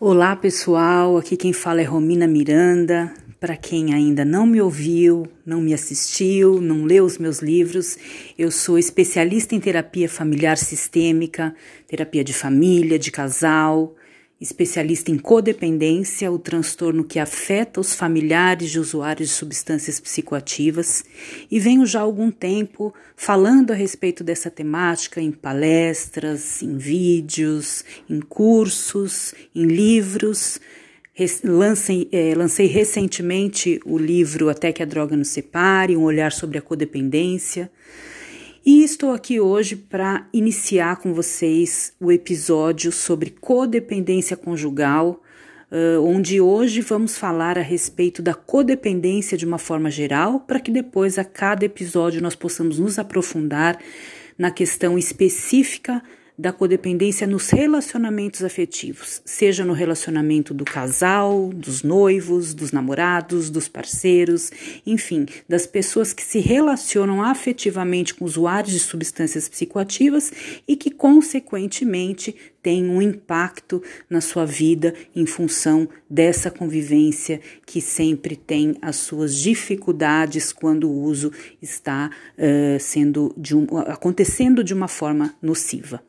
Olá 0.00 0.34
pessoal, 0.34 1.16
aqui 1.16 1.36
quem 1.36 1.52
fala 1.52 1.80
é 1.80 1.84
Romina 1.84 2.26
Miranda. 2.26 3.14
Para 3.38 3.56
quem 3.56 3.94
ainda 3.94 4.24
não 4.24 4.44
me 4.44 4.60
ouviu, 4.60 5.24
não 5.46 5.60
me 5.60 5.72
assistiu, 5.72 6.60
não 6.60 6.84
leu 6.84 7.04
os 7.04 7.16
meus 7.16 7.38
livros, 7.38 7.96
eu 8.36 8.50
sou 8.50 8.76
especialista 8.76 9.54
em 9.54 9.60
terapia 9.60 10.08
familiar 10.08 10.58
sistêmica, 10.58 11.54
terapia 11.86 12.24
de 12.24 12.32
família, 12.32 12.98
de 12.98 13.12
casal, 13.12 13.94
especialista 14.44 15.10
em 15.10 15.16
codependência, 15.16 16.30
o 16.30 16.38
transtorno 16.38 17.02
que 17.02 17.18
afeta 17.18 17.80
os 17.80 17.94
familiares 17.94 18.70
de 18.70 18.78
usuários 18.78 19.30
de 19.30 19.34
substâncias 19.34 19.98
psicoativas, 19.98 21.02
e 21.50 21.58
venho 21.58 21.86
já 21.86 22.00
há 22.00 22.02
algum 22.02 22.30
tempo 22.30 22.94
falando 23.16 23.70
a 23.70 23.74
respeito 23.74 24.22
dessa 24.22 24.50
temática 24.50 25.18
em 25.18 25.32
palestras, 25.32 26.62
em 26.62 26.76
vídeos, 26.76 27.84
em 28.08 28.20
cursos, 28.20 29.34
em 29.54 29.64
livros. 29.64 30.60
Lancei, 31.42 32.08
é, 32.12 32.34
lancei 32.34 32.66
recentemente 32.66 33.80
o 33.86 33.96
livro 33.96 34.50
Até 34.50 34.72
que 34.72 34.82
a 34.82 34.86
Droga 34.86 35.16
nos 35.16 35.28
Separe, 35.28 35.96
um 35.96 36.02
olhar 36.02 36.32
sobre 36.32 36.58
a 36.58 36.62
codependência. 36.62 37.70
E 38.66 38.82
estou 38.82 39.12
aqui 39.12 39.38
hoje 39.38 39.76
para 39.76 40.26
iniciar 40.32 40.96
com 40.96 41.12
vocês 41.12 41.92
o 42.00 42.10
episódio 42.10 42.90
sobre 42.90 43.28
codependência 43.28 44.38
conjugal, 44.38 45.22
onde 46.02 46.40
hoje 46.40 46.80
vamos 46.80 47.18
falar 47.18 47.58
a 47.58 47.60
respeito 47.60 48.22
da 48.22 48.32
codependência 48.32 49.36
de 49.36 49.44
uma 49.44 49.58
forma 49.58 49.90
geral, 49.90 50.40
para 50.40 50.58
que 50.58 50.70
depois 50.70 51.18
a 51.18 51.24
cada 51.24 51.66
episódio 51.66 52.22
nós 52.22 52.34
possamos 52.34 52.78
nos 52.78 52.98
aprofundar 52.98 53.78
na 54.38 54.50
questão 54.50 54.96
específica 54.96 56.02
da 56.36 56.52
codependência 56.52 57.26
nos 57.26 57.50
relacionamentos 57.50 58.42
afetivos, 58.42 59.22
seja 59.24 59.64
no 59.64 59.72
relacionamento 59.72 60.52
do 60.52 60.64
casal, 60.64 61.50
dos 61.54 61.84
noivos, 61.84 62.52
dos 62.52 62.72
namorados, 62.72 63.50
dos 63.50 63.68
parceiros, 63.68 64.50
enfim, 64.84 65.26
das 65.48 65.64
pessoas 65.66 66.12
que 66.12 66.22
se 66.22 66.40
relacionam 66.40 67.22
afetivamente 67.22 68.14
com 68.14 68.24
usuários 68.24 68.72
de 68.72 68.80
substâncias 68.80 69.48
psicoativas 69.48 70.32
e 70.66 70.74
que, 70.74 70.90
consequentemente, 70.90 72.34
tem 72.64 72.88
um 72.88 73.02
impacto 73.02 73.82
na 74.08 74.22
sua 74.22 74.46
vida 74.46 74.94
em 75.14 75.26
função 75.26 75.86
dessa 76.08 76.50
convivência 76.50 77.38
que 77.66 77.78
sempre 77.78 78.34
tem 78.34 78.74
as 78.80 78.96
suas 78.96 79.36
dificuldades 79.36 80.50
quando 80.50 80.88
o 80.88 81.02
uso 81.02 81.30
está 81.60 82.10
uh, 82.38 82.80
sendo 82.80 83.34
de 83.36 83.54
um, 83.54 83.66
acontecendo 83.86 84.64
de 84.64 84.72
uma 84.72 84.88
forma 84.88 85.34
nociva. 85.42 86.02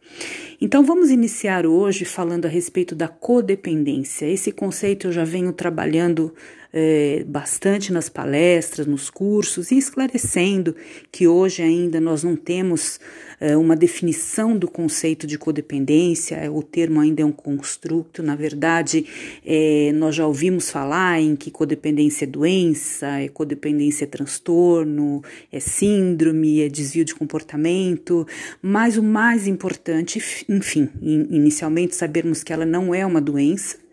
Então 0.61 0.81
vamos 0.81 1.09
iniciar 1.09 1.65
hoje 1.65 2.05
falando 2.05 2.45
a 2.45 2.49
respeito 2.49 2.95
da 2.95 3.09
codependência. 3.09 4.25
Esse 4.25 4.53
conceito 4.53 5.07
eu 5.07 5.11
já 5.11 5.25
venho 5.25 5.51
trabalhando 5.51 6.33
é, 6.77 7.23
bastante 7.25 7.93
nas 7.93 8.09
palestras, 8.09 8.85
nos 8.85 9.09
cursos 9.09 9.71
e 9.71 9.77
esclarecendo 9.77 10.75
que 11.09 11.25
hoje 11.25 11.61
ainda 11.63 12.01
nós 12.01 12.21
não 12.21 12.35
temos 12.35 12.99
é, 13.39 13.55
uma 13.55 13.77
definição 13.77 14.57
do 14.57 14.67
conceito 14.67 15.25
de 15.25 15.37
codependência, 15.37 16.51
o 16.51 16.61
termo 16.61 16.99
ainda 16.99 17.21
é 17.21 17.25
um 17.25 17.31
construto, 17.31 18.21
na 18.21 18.35
verdade, 18.35 19.05
é, 19.45 19.93
nós 19.95 20.15
já 20.15 20.27
ouvimos 20.27 20.69
falar 20.69 21.21
em 21.21 21.37
que 21.37 21.49
codependência 21.49 22.25
é 22.25 22.27
doença, 22.27 23.07
é 23.21 23.29
codependência 23.29 24.03
é 24.03 24.07
transtorno, 24.07 25.23
é 25.49 25.61
síndrome, 25.61 26.61
é 26.61 26.67
desvio 26.67 27.05
de 27.05 27.15
comportamento, 27.15 28.27
mas 28.61 28.97
o 28.97 29.03
mais 29.03 29.47
importante, 29.47 30.21
enfim, 30.49 30.89
inicialmente 31.01 31.95
sabermos 31.95 32.43
que 32.43 32.51
ela 32.51 32.65
não 32.65 32.93
é 32.93 33.05
uma 33.05 33.21
doença, 33.21 33.84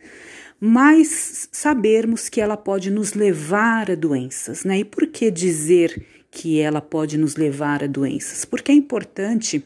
mas 0.65 1.49
sabermos 1.51 2.29
que 2.29 2.41
ela 2.41 2.57
pode 2.57 2.89
nos 2.89 3.15
levar 3.15 3.91
a 3.91 3.97
doenças, 3.97 4.63
né? 4.63 4.79
E 4.79 4.85
por 4.85 5.09
que 5.09 5.29
dizer 5.29 6.07
que 6.31 6.61
ela 6.61 6.81
pode 6.81 7.19
nos 7.19 7.35
levar 7.35 7.83
a 7.83 7.89
doenças? 7.89 8.45
Porque 8.45 8.71
é 8.71 8.75
importante 8.77 9.65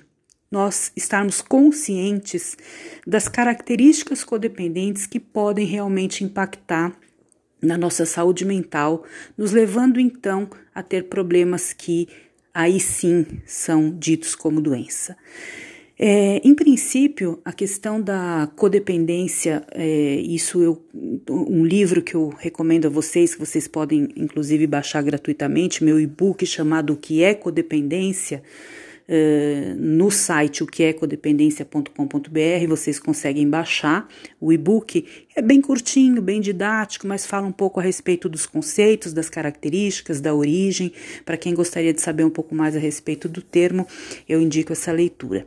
nós 0.51 0.93
estarmos 0.97 1.43
conscientes 1.43 2.57
das 3.07 3.29
características 3.29 4.25
codependentes 4.25 5.07
que 5.07 5.21
podem 5.21 5.67
realmente 5.67 6.25
impactar 6.25 6.99
na 7.61 7.77
nossa 7.77 8.07
saúde 8.07 8.47
mental, 8.47 9.05
nos 9.37 9.53
levando 9.53 10.01
então 10.01 10.49
a 10.75 10.83
ter 10.83 11.11
problemas 11.11 11.75
que 11.75 12.09
aí 12.55 12.81
sim 12.81 13.27
são 13.45 13.91
ditos 13.91 14.35
como 14.35 14.63
doença. 14.63 15.15
É, 15.99 16.43
em 16.45 16.55
princípio, 16.55 17.41
a 17.43 17.53
questão 17.53 18.01
da 18.01 18.51
codependência, 18.55 19.65
é, 19.73 20.17
isso 20.17 20.61
eu, 20.63 20.85
um 21.31 21.65
livro 21.65 22.03
que 22.03 22.15
eu 22.15 22.29
recomendo 22.29 22.87
a 22.87 22.91
vocês, 22.91 23.35
que 23.35 23.41
vocês 23.41 23.67
podem 23.67 24.09
inclusive 24.15 24.67
baixar 24.67 25.03
gratuitamente, 25.03 25.83
meu 25.83 25.99
e-book 25.99 26.45
chamado 26.45 26.93
O 26.93 26.97
que 26.97 27.23
é 27.23 27.33
Codependência, 27.33 28.43
é, 29.09 29.75
no 29.79 30.11
site 30.11 30.63
o 30.63 30.67
que 30.67 30.83
é 30.83 30.93
codependência.com.br, 30.93 32.69
vocês 32.69 32.99
conseguem 32.99 33.49
baixar 33.49 34.09
o 34.41 34.53
e-book. 34.53 35.07
É 35.35 35.41
bem 35.41 35.61
curtinho, 35.61 36.21
bem 36.21 36.41
didático, 36.41 37.07
mas 37.07 37.25
fala 37.25 37.47
um 37.47 37.53
pouco 37.53 37.81
a 37.81 37.83
respeito 37.83 38.29
dos 38.29 38.45
conceitos, 38.47 39.13
das 39.13 39.31
características, 39.31 40.21
da 40.21 40.35
origem. 40.35 40.93
Para 41.25 41.37
quem 41.37 41.55
gostaria 41.55 41.95
de 41.95 42.01
saber 42.01 42.25
um 42.25 42.31
pouco 42.31 42.55
mais 42.55 42.77
a 42.77 42.81
respeito 42.81 43.29
do 43.29 43.41
termo, 43.41 43.87
eu 44.29 44.41
indico 44.41 44.73
essa 44.73 44.93
leitura. 44.93 45.47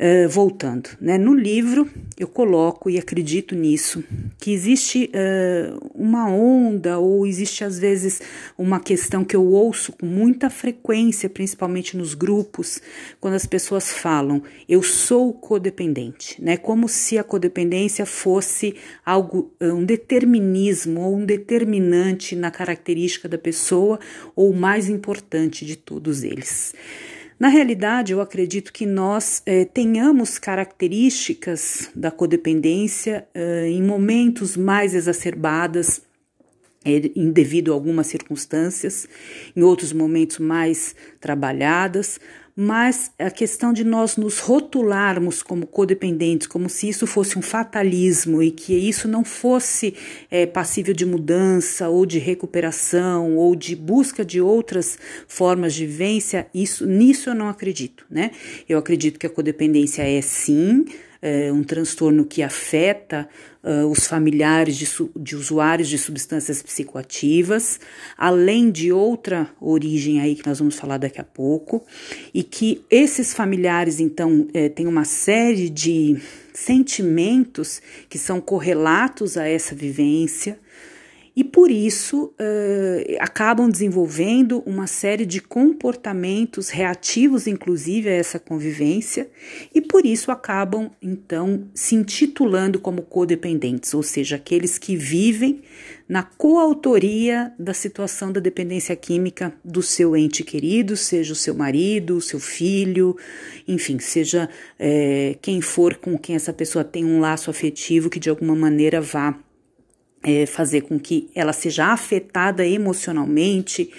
Uh, 0.00 0.28
voltando, 0.28 0.90
né? 1.00 1.18
No 1.18 1.34
livro 1.34 1.90
eu 2.16 2.28
coloco 2.28 2.88
e 2.88 2.96
acredito 2.96 3.56
nisso 3.56 4.04
que 4.38 4.52
existe 4.52 5.10
uh, 5.10 5.90
uma 5.92 6.30
onda 6.30 7.00
ou 7.00 7.26
existe 7.26 7.64
às 7.64 7.80
vezes 7.80 8.22
uma 8.56 8.78
questão 8.78 9.24
que 9.24 9.34
eu 9.34 9.44
ouço 9.44 9.90
com 9.90 10.06
muita 10.06 10.48
frequência, 10.50 11.28
principalmente 11.28 11.96
nos 11.96 12.14
grupos, 12.14 12.80
quando 13.20 13.34
as 13.34 13.44
pessoas 13.44 13.90
falam 13.90 14.40
eu 14.68 14.84
sou 14.84 15.32
codependente, 15.32 16.40
né? 16.40 16.56
Como 16.56 16.88
se 16.88 17.18
a 17.18 17.24
codependência 17.24 18.06
fosse 18.06 18.76
algo 19.04 19.52
um 19.60 19.84
determinismo 19.84 21.00
ou 21.00 21.16
um 21.16 21.24
determinante 21.24 22.36
na 22.36 22.52
característica 22.52 23.28
da 23.28 23.36
pessoa 23.36 23.98
ou 24.36 24.52
o 24.52 24.56
mais 24.56 24.88
importante 24.88 25.66
de 25.66 25.74
todos 25.74 26.22
eles. 26.22 26.72
Na 27.38 27.46
realidade, 27.46 28.12
eu 28.12 28.20
acredito 28.20 28.72
que 28.72 28.84
nós 28.84 29.42
eh, 29.46 29.64
tenhamos 29.64 30.40
características 30.40 31.88
da 31.94 32.10
codependência 32.10 33.28
eh, 33.32 33.68
em 33.68 33.80
momentos 33.80 34.56
mais 34.56 34.92
exacerbadas, 34.92 36.02
eh, 36.84 37.00
devido 37.32 37.70
a 37.70 37.74
algumas 37.74 38.08
circunstâncias, 38.08 39.08
em 39.54 39.62
outros 39.62 39.92
momentos 39.92 40.40
mais 40.40 40.96
trabalhadas, 41.20 42.18
mas 42.60 43.12
a 43.16 43.30
questão 43.30 43.72
de 43.72 43.84
nós 43.84 44.16
nos 44.16 44.40
rotularmos 44.40 45.44
como 45.44 45.64
codependentes, 45.64 46.48
como 46.48 46.68
se 46.68 46.88
isso 46.88 47.06
fosse 47.06 47.38
um 47.38 47.42
fatalismo 47.42 48.42
e 48.42 48.50
que 48.50 48.74
isso 48.74 49.06
não 49.06 49.24
fosse 49.24 49.94
é, 50.28 50.44
passível 50.44 50.92
de 50.92 51.06
mudança 51.06 51.88
ou 51.88 52.04
de 52.04 52.18
recuperação 52.18 53.36
ou 53.36 53.54
de 53.54 53.76
busca 53.76 54.24
de 54.24 54.40
outras 54.40 54.98
formas 55.28 55.72
de 55.72 55.86
vivência, 55.86 56.48
isso 56.52 56.84
nisso 56.84 57.30
eu 57.30 57.34
não 57.36 57.48
acredito, 57.48 58.04
né? 58.10 58.32
Eu 58.68 58.76
acredito 58.76 59.20
que 59.20 59.26
a 59.28 59.30
codependência 59.30 60.02
é 60.02 60.20
sim 60.20 60.84
é, 61.20 61.52
um 61.52 61.62
transtorno 61.62 62.24
que 62.24 62.42
afeta 62.42 63.28
uh, 63.62 63.86
os 63.86 64.06
familiares 64.06 64.76
de, 64.76 64.88
de, 65.16 65.34
usuários 65.34 65.88
de 65.88 65.98
substâncias 65.98 66.62
psicoativas, 66.62 67.80
além 68.16 68.70
de 68.70 68.92
outra 68.92 69.50
origem 69.60 70.20
aí 70.20 70.34
que 70.36 70.46
nós 70.46 70.58
vamos 70.58 70.76
falar 70.76 70.98
daqui 70.98 71.20
a 71.20 71.24
pouco, 71.24 71.84
e 72.32 72.42
que 72.42 72.84
esses 72.90 73.34
familiares, 73.34 73.98
então, 73.98 74.46
é, 74.54 74.68
têm 74.68 74.86
uma 74.86 75.04
série 75.04 75.68
de 75.68 76.16
sentimentos 76.52 77.80
que 78.08 78.18
são 78.18 78.40
correlatos 78.40 79.36
a 79.36 79.46
essa 79.46 79.74
vivência 79.74 80.58
e 81.38 81.44
por 81.44 81.70
isso 81.70 82.34
uh, 82.34 83.16
acabam 83.20 83.70
desenvolvendo 83.70 84.60
uma 84.66 84.88
série 84.88 85.24
de 85.24 85.40
comportamentos 85.40 86.68
reativos, 86.68 87.46
inclusive, 87.46 88.08
a 88.08 88.12
essa 88.12 88.40
convivência, 88.40 89.30
e 89.72 89.80
por 89.80 90.04
isso 90.04 90.32
acabam 90.32 90.90
então 91.00 91.68
se 91.72 91.94
intitulando 91.94 92.80
como 92.80 93.02
codependentes, 93.02 93.94
ou 93.94 94.02
seja, 94.02 94.34
aqueles 94.34 94.78
que 94.78 94.96
vivem 94.96 95.62
na 96.08 96.24
coautoria 96.24 97.52
da 97.56 97.72
situação 97.72 98.32
da 98.32 98.40
dependência 98.40 98.96
química 98.96 99.54
do 99.64 99.80
seu 99.80 100.16
ente 100.16 100.42
querido, 100.42 100.96
seja 100.96 101.34
o 101.34 101.36
seu 101.36 101.54
marido, 101.54 102.16
o 102.16 102.20
seu 102.20 102.40
filho, 102.40 103.16
enfim, 103.68 104.00
seja 104.00 104.48
é, 104.76 105.36
quem 105.40 105.60
for 105.60 105.94
com 105.98 106.18
quem 106.18 106.34
essa 106.34 106.52
pessoa 106.52 106.82
tem 106.82 107.04
um 107.04 107.20
laço 107.20 107.48
afetivo 107.48 108.10
que 108.10 108.18
de 108.18 108.28
alguma 108.28 108.56
maneira 108.56 109.00
vá 109.00 109.38
é, 110.22 110.46
fazer 110.46 110.82
com 110.82 110.98
que 110.98 111.30
ela 111.34 111.52
seja 111.52 111.86
afetada 111.86 112.66
emocionalmente, 112.66 113.90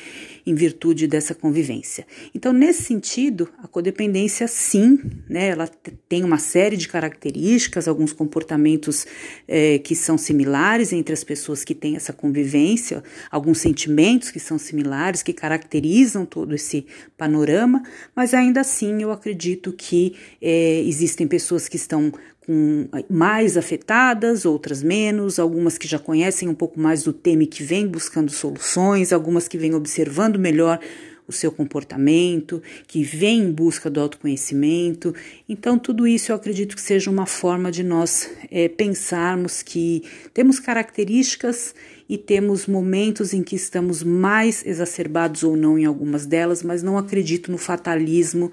em 0.49 0.55
virtude 0.55 1.05
dessa 1.05 1.35
convivência. 1.35 2.07
Então, 2.33 2.51
nesse 2.51 2.81
sentido, 2.81 3.47
a 3.61 3.67
codependência, 3.67 4.47
sim, 4.47 4.99
né, 5.29 5.49
ela 5.49 5.69
tem 6.07 6.23
uma 6.23 6.39
série 6.39 6.75
de 6.75 6.87
características, 6.87 7.87
alguns 7.87 8.13
comportamentos 8.13 9.05
é, 9.47 9.77
que 9.77 9.95
são 9.95 10.17
similares 10.17 10.91
entre 10.91 11.13
as 11.13 11.23
pessoas 11.23 11.63
que 11.63 11.75
têm 11.75 11.95
essa 11.95 12.11
convivência, 12.11 13.03
alguns 13.29 13.59
sentimentos 13.59 14.31
que 14.31 14.39
são 14.39 14.57
similares, 14.57 15.21
que 15.21 15.33
caracterizam 15.33 16.25
todo 16.25 16.55
esse 16.55 16.85
panorama, 17.15 17.83
mas 18.15 18.33
ainda 18.33 18.61
assim 18.61 19.03
eu 19.03 19.11
acredito 19.11 19.71
que 19.71 20.15
é, 20.41 20.81
existem 20.81 21.27
pessoas 21.27 21.67
que 21.67 21.75
estão 21.75 22.11
com 22.49 22.87
mais 23.07 23.57
afetadas, 23.57 24.43
outras 24.43 24.81
menos, 24.81 25.37
algumas 25.37 25.77
que 25.77 25.87
já 25.87 25.99
conhecem 25.99 26.49
um 26.49 26.55
pouco 26.55 26.79
mais 26.79 27.03
do 27.03 27.13
tema 27.13 27.43
e 27.43 27.45
que 27.45 27.61
vêm 27.61 27.85
buscando 27.85 28.31
soluções, 28.31 29.13
algumas 29.13 29.47
que 29.47 29.55
vêm 29.55 29.75
observando 29.75 30.39
melhor 30.39 30.79
o 31.27 31.31
seu 31.31 31.51
comportamento, 31.51 32.59
que 32.87 33.03
vêm 33.03 33.41
em 33.41 33.51
busca 33.51 33.87
do 33.87 34.01
autoconhecimento. 34.01 35.13
Então, 35.47 35.77
tudo 35.77 36.07
isso 36.07 36.31
eu 36.31 36.35
acredito 36.35 36.75
que 36.75 36.81
seja 36.81 37.11
uma 37.11 37.27
forma 37.27 37.71
de 37.71 37.83
nós 37.83 38.27
é, 38.49 38.67
pensarmos 38.67 39.61
que 39.61 40.01
temos 40.33 40.59
características 40.59 41.75
e 42.09 42.17
temos 42.17 42.65
momentos 42.65 43.31
em 43.31 43.43
que 43.43 43.55
estamos 43.55 44.01
mais 44.01 44.65
exacerbados 44.65 45.43
ou 45.43 45.55
não 45.55 45.77
em 45.77 45.85
algumas 45.85 46.25
delas, 46.25 46.63
mas 46.63 46.81
não 46.81 46.97
acredito 46.97 47.51
no 47.51 47.59
fatalismo 47.59 48.51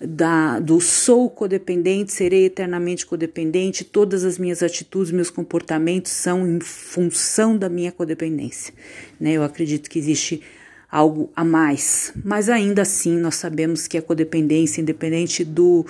da, 0.00 0.60
do 0.60 0.80
sou 0.80 1.30
codependente, 1.30 2.12
serei 2.12 2.46
eternamente 2.46 3.06
codependente, 3.06 3.84
todas 3.84 4.24
as 4.24 4.38
minhas 4.38 4.62
atitudes, 4.62 5.10
meus 5.10 5.30
comportamentos 5.30 6.12
são 6.12 6.46
em 6.46 6.60
função 6.60 7.56
da 7.56 7.68
minha 7.68 7.90
codependência. 7.90 8.74
Né? 9.18 9.32
Eu 9.32 9.42
acredito 9.42 9.88
que 9.88 9.98
existe 9.98 10.42
algo 10.90 11.30
a 11.34 11.44
mais, 11.44 12.12
mas 12.24 12.48
ainda 12.48 12.82
assim 12.82 13.16
nós 13.16 13.36
sabemos 13.36 13.86
que 13.86 13.98
a 13.98 14.02
codependência, 14.02 14.80
independente 14.80 15.44
do 15.44 15.84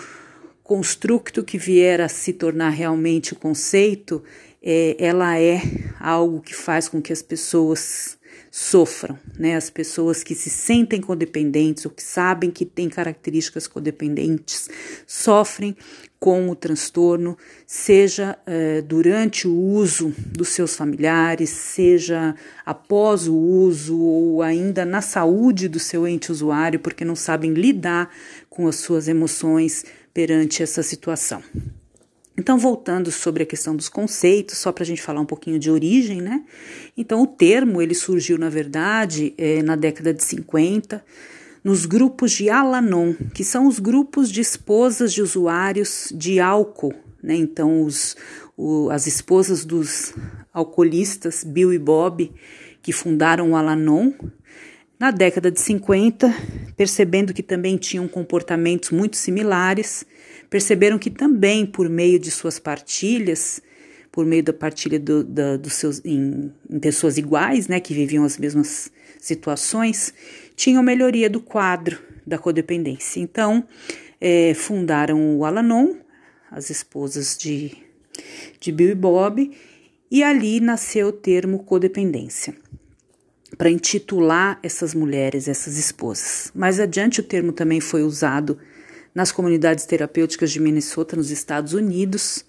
construto 0.62 1.44
que 1.44 1.58
vier 1.58 2.00
a 2.00 2.08
se 2.08 2.32
tornar 2.32 2.70
realmente 2.70 3.32
o 3.32 3.36
conceito, 3.36 4.22
é, 4.62 4.96
ela 4.98 5.38
é 5.38 5.60
algo 6.00 6.40
que 6.40 6.54
faz 6.54 6.88
com 6.88 7.00
que 7.00 7.12
as 7.12 7.22
pessoas 7.22 8.18
sofram, 8.58 9.18
né? 9.38 9.54
As 9.54 9.68
pessoas 9.68 10.22
que 10.22 10.34
se 10.34 10.48
sentem 10.48 10.98
codependentes 10.98 11.84
ou 11.84 11.90
que 11.90 12.02
sabem 12.02 12.50
que 12.50 12.64
têm 12.64 12.88
características 12.88 13.66
codependentes 13.66 14.70
sofrem 15.06 15.76
com 16.18 16.48
o 16.48 16.56
transtorno, 16.56 17.36
seja 17.66 18.38
eh, 18.46 18.80
durante 18.80 19.46
o 19.46 19.54
uso 19.54 20.10
dos 20.18 20.48
seus 20.48 20.74
familiares, 20.74 21.50
seja 21.50 22.34
após 22.64 23.28
o 23.28 23.36
uso 23.36 24.00
ou 24.00 24.40
ainda 24.40 24.86
na 24.86 25.02
saúde 25.02 25.68
do 25.68 25.78
seu 25.78 26.08
ente 26.08 26.32
usuário, 26.32 26.80
porque 26.80 27.04
não 27.04 27.14
sabem 27.14 27.52
lidar 27.52 28.10
com 28.48 28.66
as 28.66 28.76
suas 28.76 29.06
emoções 29.06 29.84
perante 30.14 30.62
essa 30.62 30.82
situação. 30.82 31.42
Então, 32.38 32.58
voltando 32.58 33.10
sobre 33.10 33.44
a 33.44 33.46
questão 33.46 33.74
dos 33.74 33.88
conceitos, 33.88 34.58
só 34.58 34.70
para 34.70 34.84
a 34.84 34.86
gente 34.86 35.00
falar 35.00 35.20
um 35.20 35.26
pouquinho 35.26 35.58
de 35.58 35.70
origem, 35.70 36.20
né? 36.20 36.44
Então, 36.96 37.22
o 37.22 37.26
termo 37.26 37.80
ele 37.80 37.94
surgiu, 37.94 38.36
na 38.36 38.50
verdade, 38.50 39.32
é, 39.38 39.62
na 39.62 39.74
década 39.74 40.12
de 40.12 40.22
50, 40.22 41.02
nos 41.64 41.86
grupos 41.86 42.32
de 42.32 42.50
Alanon, 42.50 43.14
que 43.32 43.42
são 43.42 43.66
os 43.66 43.78
grupos 43.78 44.30
de 44.30 44.42
esposas 44.42 45.12
de 45.12 45.22
usuários 45.22 46.12
de 46.14 46.38
álcool, 46.38 46.94
né? 47.22 47.34
Então, 47.34 47.82
os, 47.82 48.14
o, 48.54 48.90
as 48.90 49.06
esposas 49.06 49.64
dos 49.64 50.14
alcoolistas, 50.52 51.42
Bill 51.42 51.72
e 51.72 51.78
Bob, 51.78 52.30
que 52.82 52.92
fundaram 52.92 53.52
o 53.52 53.56
Alanon, 53.56 54.12
na 54.98 55.10
década 55.10 55.50
de 55.50 55.60
50, 55.60 56.34
percebendo 56.76 57.34
que 57.34 57.42
também 57.42 57.76
tinham 57.76 58.06
comportamentos 58.06 58.90
muito 58.90 59.16
similares, 59.16 60.06
perceberam 60.48 60.98
que 60.98 61.10
também 61.10 61.66
por 61.66 61.88
meio 61.88 62.18
de 62.18 62.30
suas 62.30 62.58
partilhas, 62.58 63.60
por 64.10 64.24
meio 64.24 64.42
da 64.42 64.52
partilha 64.52 64.98
do, 64.98 65.22
dos 65.58 65.74
seus, 65.74 66.02
em, 66.04 66.52
em, 66.70 66.78
pessoas 66.78 67.18
iguais, 67.18 67.68
né, 67.68 67.80
que 67.80 67.92
viviam 67.92 68.24
as 68.24 68.38
mesmas 68.38 68.90
situações, 69.20 70.14
tinham 70.54 70.82
melhoria 70.82 71.28
do 71.28 71.40
quadro 71.40 71.98
da 72.26 72.38
codependência. 72.38 73.20
Então, 73.20 73.66
é, 74.20 74.54
fundaram 74.54 75.36
o 75.36 75.44
Alanon, 75.44 75.96
as 76.50 76.70
esposas 76.70 77.36
de, 77.36 77.76
de 78.58 78.72
Bill 78.72 78.90
e 78.90 78.94
Bob, 78.94 79.50
e 80.10 80.22
ali 80.22 80.60
nasceu 80.60 81.08
o 81.08 81.12
termo 81.12 81.64
codependência 81.64 82.54
para 83.56 83.70
intitular 83.70 84.58
essas 84.62 84.94
mulheres, 84.94 85.48
essas 85.48 85.76
esposas. 85.76 86.50
Mais 86.54 86.80
adiante, 86.80 87.20
o 87.20 87.22
termo 87.22 87.52
também 87.52 87.80
foi 87.80 88.02
usado 88.02 88.58
nas 89.16 89.32
comunidades 89.32 89.86
terapêuticas 89.86 90.52
de 90.52 90.60
Minnesota, 90.60 91.16
nos 91.16 91.30
Estados 91.30 91.72
Unidos, 91.72 92.44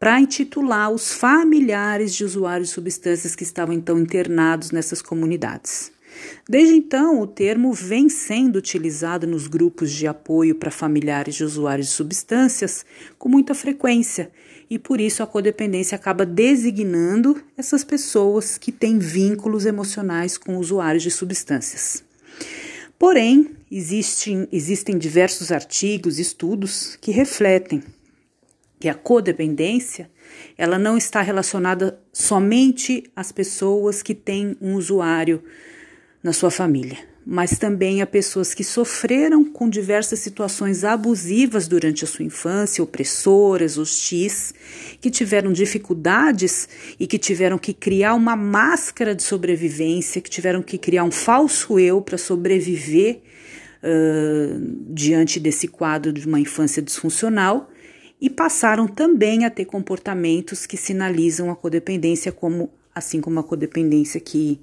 para 0.00 0.20
intitular 0.20 0.90
os 0.90 1.12
familiares 1.12 2.12
de 2.12 2.24
usuários 2.24 2.70
de 2.70 2.74
substâncias 2.74 3.36
que 3.36 3.44
estavam 3.44 3.72
então 3.72 3.96
internados 4.00 4.72
nessas 4.72 5.00
comunidades. 5.00 5.92
Desde 6.48 6.74
então, 6.74 7.20
o 7.20 7.26
termo 7.26 7.72
vem 7.72 8.08
sendo 8.08 8.56
utilizado 8.56 9.28
nos 9.28 9.46
grupos 9.46 9.92
de 9.92 10.08
apoio 10.08 10.56
para 10.56 10.72
familiares 10.72 11.36
de 11.36 11.44
usuários 11.44 11.86
de 11.86 11.92
substâncias 11.92 12.84
com 13.16 13.28
muita 13.28 13.54
frequência, 13.54 14.32
e 14.68 14.76
por 14.76 15.00
isso 15.00 15.22
a 15.22 15.26
codependência 15.26 15.94
acaba 15.94 16.26
designando 16.26 17.40
essas 17.56 17.84
pessoas 17.84 18.58
que 18.58 18.72
têm 18.72 18.98
vínculos 18.98 19.66
emocionais 19.66 20.36
com 20.36 20.56
usuários 20.56 21.04
de 21.04 21.12
substâncias. 21.12 22.02
Porém, 22.98 23.50
existem, 23.70 24.48
existem 24.50 24.98
diversos 24.98 25.52
artigos, 25.52 26.18
estudos 26.18 26.96
que 27.00 27.10
refletem 27.10 27.82
que 28.80 28.88
a 28.88 28.94
codependência 28.94 30.10
ela 30.56 30.78
não 30.78 30.96
está 30.96 31.20
relacionada 31.20 32.00
somente 32.12 33.10
às 33.14 33.32
pessoas 33.32 34.02
que 34.02 34.14
têm 34.14 34.56
um 34.60 34.74
usuário 34.74 35.42
na 36.22 36.32
sua 36.32 36.50
família 36.50 36.98
mas 37.30 37.58
também 37.58 38.00
a 38.00 38.06
pessoas 38.06 38.54
que 38.54 38.64
sofreram 38.64 39.44
com 39.44 39.68
diversas 39.68 40.18
situações 40.18 40.82
abusivas 40.82 41.68
durante 41.68 42.02
a 42.02 42.06
sua 42.06 42.24
infância, 42.24 42.82
opressoras, 42.82 43.76
hostis, 43.76 44.54
que 44.98 45.10
tiveram 45.10 45.52
dificuldades 45.52 46.66
e 46.98 47.06
que 47.06 47.18
tiveram 47.18 47.58
que 47.58 47.74
criar 47.74 48.14
uma 48.14 48.34
máscara 48.34 49.14
de 49.14 49.22
sobrevivência, 49.22 50.22
que 50.22 50.30
tiveram 50.30 50.62
que 50.62 50.78
criar 50.78 51.04
um 51.04 51.10
falso 51.10 51.78
eu 51.78 52.00
para 52.00 52.16
sobreviver 52.16 53.20
uh, 53.82 54.88
diante 54.88 55.38
desse 55.38 55.68
quadro 55.68 56.14
de 56.14 56.26
uma 56.26 56.40
infância 56.40 56.80
disfuncional 56.80 57.68
e 58.18 58.30
passaram 58.30 58.88
também 58.88 59.44
a 59.44 59.50
ter 59.50 59.66
comportamentos 59.66 60.64
que 60.64 60.78
sinalizam 60.78 61.50
a 61.50 61.56
codependência 61.56 62.32
como 62.32 62.70
assim 62.94 63.20
como 63.20 63.38
a 63.38 63.44
codependência 63.44 64.18
que 64.18 64.58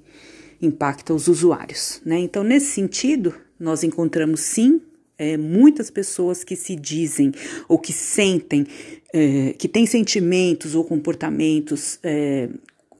impacta 0.60 1.14
os 1.14 1.28
usuários. 1.28 2.00
Né? 2.04 2.18
Então, 2.18 2.42
nesse 2.42 2.66
sentido, 2.66 3.34
nós 3.58 3.82
encontramos 3.82 4.40
sim 4.40 4.80
é, 5.18 5.36
muitas 5.36 5.90
pessoas 5.90 6.44
que 6.44 6.56
se 6.56 6.76
dizem 6.76 7.32
ou 7.68 7.78
que 7.78 7.92
sentem, 7.92 8.66
é, 9.12 9.54
que 9.58 9.68
têm 9.68 9.86
sentimentos 9.86 10.74
ou 10.74 10.84
comportamentos 10.84 11.98
é, 12.02 12.48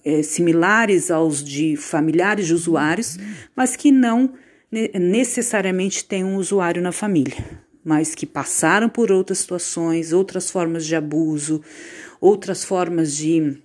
é 0.04 0.22
similares 0.22 1.10
aos 1.10 1.42
de 1.42 1.76
familiares 1.76 2.46
de 2.46 2.54
usuários, 2.54 3.18
mas 3.54 3.76
que 3.76 3.90
não 3.90 4.32
necessariamente 4.98 6.04
têm 6.04 6.24
um 6.24 6.36
usuário 6.36 6.82
na 6.82 6.92
família, 6.92 7.36
mas 7.84 8.14
que 8.14 8.26
passaram 8.26 8.88
por 8.88 9.12
outras 9.12 9.38
situações, 9.38 10.12
outras 10.12 10.50
formas 10.50 10.84
de 10.84 10.96
abuso, 10.96 11.62
outras 12.20 12.64
formas 12.64 13.16
de 13.16 13.58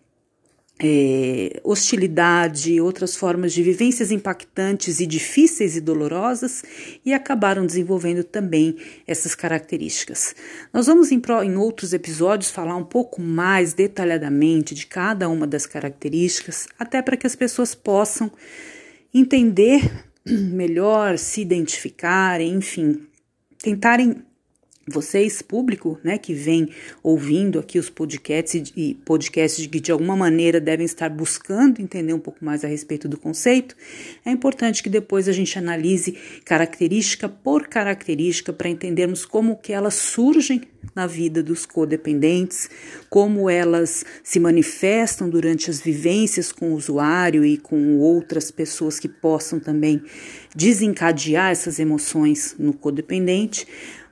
é, 0.83 1.61
hostilidade, 1.63 2.81
outras 2.81 3.15
formas 3.15 3.53
de 3.53 3.61
vivências 3.61 4.11
impactantes 4.11 4.99
e 4.99 5.05
difíceis 5.05 5.77
e 5.77 5.81
dolorosas 5.81 6.63
e 7.05 7.13
acabaram 7.13 7.67
desenvolvendo 7.67 8.23
também 8.23 8.75
essas 9.05 9.35
características. 9.35 10.35
Nós 10.73 10.87
vamos 10.87 11.11
em, 11.11 11.21
em 11.43 11.55
outros 11.55 11.93
episódios 11.93 12.49
falar 12.49 12.75
um 12.75 12.83
pouco 12.83 13.21
mais 13.21 13.73
detalhadamente 13.73 14.73
de 14.73 14.87
cada 14.87 15.29
uma 15.29 15.45
das 15.45 15.67
características, 15.67 16.67
até 16.79 16.99
para 16.99 17.15
que 17.15 17.27
as 17.27 17.35
pessoas 17.35 17.75
possam 17.75 18.31
entender 19.13 19.87
melhor, 20.25 21.19
se 21.19 21.41
identificarem, 21.41 22.55
enfim, 22.55 23.05
tentarem 23.59 24.23
vocês, 24.87 25.41
público, 25.41 25.99
né, 26.03 26.17
que 26.17 26.33
vem 26.33 26.69
ouvindo 27.03 27.59
aqui 27.59 27.77
os 27.77 27.89
podcasts 27.89 28.73
e 28.75 28.95
podcasts 29.05 29.65
que 29.67 29.79
de 29.79 29.91
alguma 29.91 30.15
maneira 30.15 30.59
devem 30.59 30.85
estar 30.85 31.09
buscando 31.09 31.79
entender 31.79 32.13
um 32.13 32.19
pouco 32.19 32.43
mais 32.43 32.65
a 32.65 32.67
respeito 32.67 33.07
do 33.07 33.17
conceito, 33.17 33.75
é 34.25 34.31
importante 34.31 34.81
que 34.81 34.89
depois 34.89 35.27
a 35.27 35.31
gente 35.31 35.57
analise 35.57 36.17
característica 36.43 37.29
por 37.29 37.67
característica 37.67 38.51
para 38.51 38.69
entendermos 38.69 39.23
como 39.25 39.55
que 39.55 39.71
elas 39.71 39.93
surgem 39.93 40.61
na 40.95 41.05
vida 41.05 41.43
dos 41.43 41.65
codependentes, 41.65 42.69
como 43.09 43.49
elas 43.49 44.03
se 44.23 44.39
manifestam 44.39 45.29
durante 45.29 45.69
as 45.69 45.79
vivências 45.79 46.51
com 46.51 46.71
o 46.71 46.75
usuário 46.75 47.45
e 47.45 47.57
com 47.57 47.97
outras 47.99 48.49
pessoas 48.49 48.99
que 48.99 49.07
possam 49.07 49.59
também 49.59 50.01
desencadear 50.55 51.51
essas 51.51 51.79
emoções 51.79 52.55
no 52.57 52.73
codependente, 52.73 53.67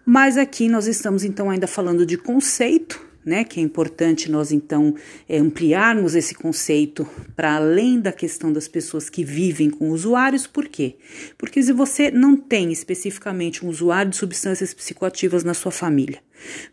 mas 0.10 0.40
aqui 0.40 0.68
nós 0.68 0.88
estamos 0.88 1.24
então 1.24 1.52
ainda 1.52 1.68
falando 1.68 2.04
de 2.04 2.18
conceito, 2.18 3.00
né, 3.24 3.44
que 3.44 3.60
é 3.60 3.64
importante 3.64 4.32
nós 4.32 4.52
então 4.52 4.96
é, 5.28 5.38
ampliarmos 5.38 6.16
esse 6.16 6.34
conceito 6.34 7.08
para 7.36 7.58
além 7.58 8.00
da 8.00 8.12
questão 8.12 8.52
das 8.52 8.68
pessoas 8.68 9.08
que 9.08 9.24
vivem 9.24 9.70
com 9.70 9.92
usuários, 9.92 10.48
por 10.48 10.68
quê? 10.68 10.96
Porque 11.38 11.62
se 11.62 11.72
você 11.72 12.10
não 12.10 12.36
tem 12.36 12.72
especificamente 12.72 13.64
um 13.64 13.70
usuário 13.70 14.10
de 14.10 14.18
substâncias 14.18 14.74
psicoativas 14.74 15.44
na 15.44 15.54
sua 15.54 15.72
família, 15.72 16.20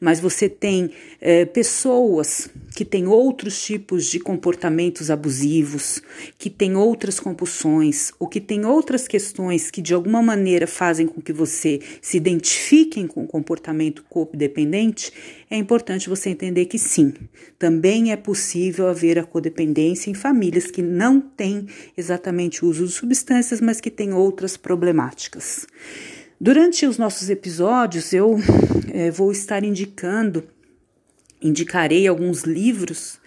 mas 0.00 0.20
você 0.20 0.48
tem 0.48 0.90
é, 1.20 1.44
pessoas 1.44 2.48
que 2.74 2.84
têm 2.84 3.06
outros 3.06 3.64
tipos 3.64 4.04
de 4.06 4.20
comportamentos 4.20 5.10
abusivos, 5.10 6.02
que 6.38 6.50
têm 6.50 6.76
outras 6.76 7.18
compulsões, 7.18 8.12
ou 8.18 8.28
que 8.28 8.40
têm 8.40 8.66
outras 8.66 9.08
questões 9.08 9.70
que 9.70 9.80
de 9.80 9.94
alguma 9.94 10.22
maneira 10.22 10.66
fazem 10.66 11.06
com 11.06 11.20
que 11.20 11.32
você 11.32 11.80
se 12.02 12.18
identifiquem 12.18 13.06
com 13.06 13.24
o 13.24 13.26
comportamento 13.26 14.04
codependente, 14.08 15.12
é 15.50 15.56
importante 15.56 16.08
você 16.08 16.30
entender 16.30 16.66
que 16.66 16.78
sim, 16.78 17.14
também 17.58 18.12
é 18.12 18.16
possível 18.16 18.88
haver 18.88 19.18
a 19.18 19.24
codependência 19.24 20.10
em 20.10 20.14
famílias 20.14 20.70
que 20.70 20.82
não 20.82 21.20
têm 21.20 21.66
exatamente 21.96 22.64
o 22.64 22.68
uso 22.68 22.86
de 22.86 22.92
substâncias, 22.92 23.60
mas 23.60 23.80
que 23.80 23.90
têm 23.90 24.12
outras 24.12 24.56
problemáticas. 24.56 25.66
Durante 26.38 26.84
os 26.84 26.98
nossos 26.98 27.30
episódios, 27.30 28.12
eu 28.12 28.36
é, 28.92 29.10
vou 29.10 29.32
estar 29.32 29.64
indicando, 29.64 30.44
indicarei 31.40 32.06
alguns 32.06 32.42
livros 32.42 33.18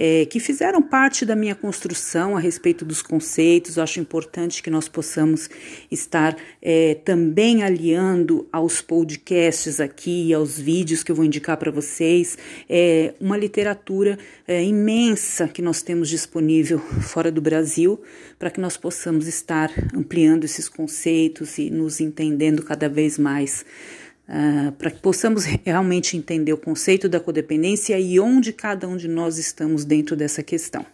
é, 0.00 0.24
que 0.26 0.38
fizeram 0.38 0.80
parte 0.80 1.26
da 1.26 1.34
minha 1.34 1.56
construção 1.56 2.36
a 2.36 2.40
respeito 2.40 2.84
dos 2.84 3.02
conceitos. 3.02 3.76
Eu 3.76 3.82
acho 3.82 3.98
importante 3.98 4.62
que 4.62 4.70
nós 4.70 4.88
possamos 4.88 5.50
estar 5.90 6.36
é, 6.62 6.94
também 7.04 7.64
aliando 7.64 8.46
aos 8.52 8.80
podcasts 8.80 9.80
aqui, 9.80 10.32
aos 10.32 10.56
vídeos 10.56 11.02
que 11.02 11.10
eu 11.10 11.16
vou 11.16 11.24
indicar 11.24 11.56
para 11.56 11.72
vocês, 11.72 12.38
é, 12.68 13.12
uma 13.20 13.36
literatura 13.36 14.16
é, 14.46 14.62
imensa 14.62 15.48
que 15.48 15.60
nós 15.60 15.82
temos 15.82 16.08
disponível 16.08 16.78
fora 17.02 17.32
do 17.32 17.40
Brasil, 17.40 18.00
para 18.38 18.50
que 18.50 18.60
nós 18.60 18.76
possamos 18.76 19.26
estar 19.26 19.68
ampliando 19.92 20.44
esses 20.44 20.68
conceitos 20.68 21.58
e 21.58 21.70
nos 21.70 22.00
entendendo 22.00 22.62
cada 22.62 22.88
vez 22.88 23.18
mais 23.18 23.66
uh, 24.28 24.72
para 24.72 24.90
que 24.90 25.00
possamos 25.00 25.44
realmente 25.64 26.16
entender 26.16 26.52
o 26.52 26.58
conceito 26.58 27.08
da 27.08 27.18
codependência 27.18 27.98
e 27.98 28.20
onde 28.20 28.52
cada 28.52 28.86
um 28.86 28.96
de 28.96 29.08
nós 29.08 29.38
estamos 29.38 29.84
dentro 29.84 30.14
dessa 30.14 30.42
questão. 30.42 30.84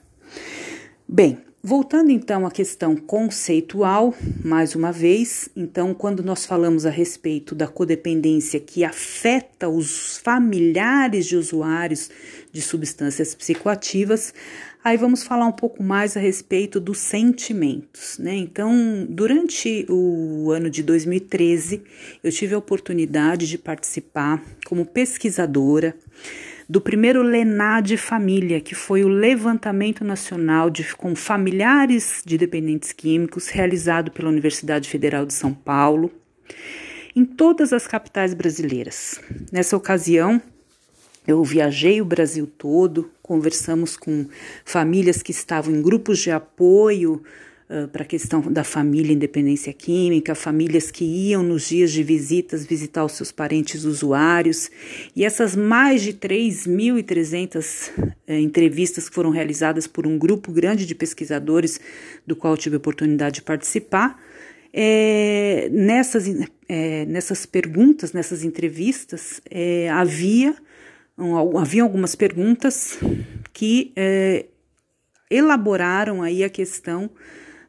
Bem, 1.06 1.38
Voltando 1.66 2.10
então 2.10 2.44
à 2.44 2.50
questão 2.50 2.94
conceitual, 2.94 4.14
mais 4.44 4.74
uma 4.74 4.92
vez, 4.92 5.48
então, 5.56 5.94
quando 5.94 6.22
nós 6.22 6.44
falamos 6.44 6.84
a 6.84 6.90
respeito 6.90 7.54
da 7.54 7.66
codependência 7.66 8.60
que 8.60 8.84
afeta 8.84 9.66
os 9.66 10.18
familiares 10.18 11.24
de 11.24 11.38
usuários 11.38 12.10
de 12.52 12.60
substâncias 12.60 13.34
psicoativas, 13.34 14.34
aí 14.84 14.98
vamos 14.98 15.24
falar 15.24 15.46
um 15.46 15.52
pouco 15.52 15.82
mais 15.82 16.14
a 16.14 16.20
respeito 16.20 16.78
dos 16.78 16.98
sentimentos, 16.98 18.18
né? 18.18 18.36
Então, 18.36 19.06
durante 19.08 19.86
o 19.88 20.50
ano 20.52 20.68
de 20.68 20.82
2013, 20.82 21.82
eu 22.22 22.30
tive 22.30 22.54
a 22.54 22.58
oportunidade 22.58 23.48
de 23.48 23.56
participar 23.56 24.42
como 24.66 24.84
pesquisadora 24.84 25.96
do 26.68 26.80
primeiro 26.80 27.22
Lená 27.22 27.80
de 27.80 27.96
Família, 27.96 28.60
que 28.60 28.74
foi 28.74 29.04
o 29.04 29.08
levantamento 29.08 30.04
nacional 30.04 30.68
de, 30.68 30.94
com 30.94 31.16
familiares 31.16 32.22
de 32.24 32.36
dependentes 32.36 32.92
químicos, 32.92 33.48
realizado 33.48 34.10
pela 34.10 34.28
Universidade 34.28 34.88
Federal 34.88 35.24
de 35.24 35.32
São 35.32 35.52
Paulo, 35.52 36.10
em 37.16 37.24
todas 37.24 37.72
as 37.72 37.86
capitais 37.86 38.34
brasileiras. 38.34 39.20
Nessa 39.52 39.76
ocasião, 39.76 40.40
eu 41.26 41.42
viajei 41.42 42.00
o 42.00 42.04
Brasil 42.04 42.46
todo, 42.46 43.10
conversamos 43.24 43.96
com 43.96 44.26
famílias 44.66 45.22
que 45.22 45.30
estavam 45.30 45.74
em 45.74 45.80
grupos 45.80 46.18
de 46.18 46.30
apoio 46.30 47.22
uh, 47.70 47.88
para 47.88 48.02
a 48.02 48.06
questão 48.06 48.42
da 48.52 48.62
família 48.62 49.14
independência 49.14 49.72
química, 49.72 50.34
famílias 50.34 50.90
que 50.90 51.06
iam 51.06 51.42
nos 51.42 51.66
dias 51.66 51.90
de 51.90 52.02
visitas 52.02 52.66
visitar 52.66 53.02
os 53.02 53.12
seus 53.12 53.32
parentes 53.32 53.84
usuários, 53.84 54.70
e 55.16 55.24
essas 55.24 55.56
mais 55.56 56.02
de 56.02 56.12
3.300 56.12 57.88
uh, 57.96 58.32
entrevistas 58.34 59.08
que 59.08 59.14
foram 59.14 59.30
realizadas 59.30 59.86
por 59.86 60.06
um 60.06 60.18
grupo 60.18 60.52
grande 60.52 60.84
de 60.84 60.94
pesquisadores, 60.94 61.80
do 62.26 62.36
qual 62.36 62.58
tive 62.58 62.76
a 62.76 62.78
oportunidade 62.78 63.36
de 63.36 63.42
participar, 63.42 64.22
é, 64.70 65.70
nessas, 65.72 66.26
é, 66.68 67.06
nessas 67.06 67.46
perguntas, 67.46 68.12
nessas 68.12 68.44
entrevistas, 68.44 69.40
é, 69.50 69.88
havia, 69.88 70.54
havia 71.60 71.82
algumas 71.82 72.14
perguntas 72.14 72.98
que 73.52 73.92
é, 73.96 74.46
elaboraram 75.30 76.22
aí 76.22 76.42
a 76.42 76.48
questão 76.48 77.10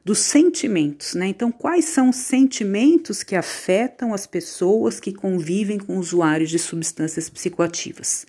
dos 0.03 0.19
sentimentos, 0.19 1.15
né? 1.15 1.27
Então, 1.27 1.51
quais 1.51 1.85
são 1.85 2.09
os 2.09 2.17
sentimentos 2.17 3.23
que 3.23 3.35
afetam 3.35 4.13
as 4.13 4.27
pessoas 4.27 4.99
que 4.99 5.11
convivem 5.11 5.79
com 5.79 5.97
usuários 5.97 6.51
de 6.51 6.59
substâncias 6.59 7.27
psicoativas? 7.27 8.27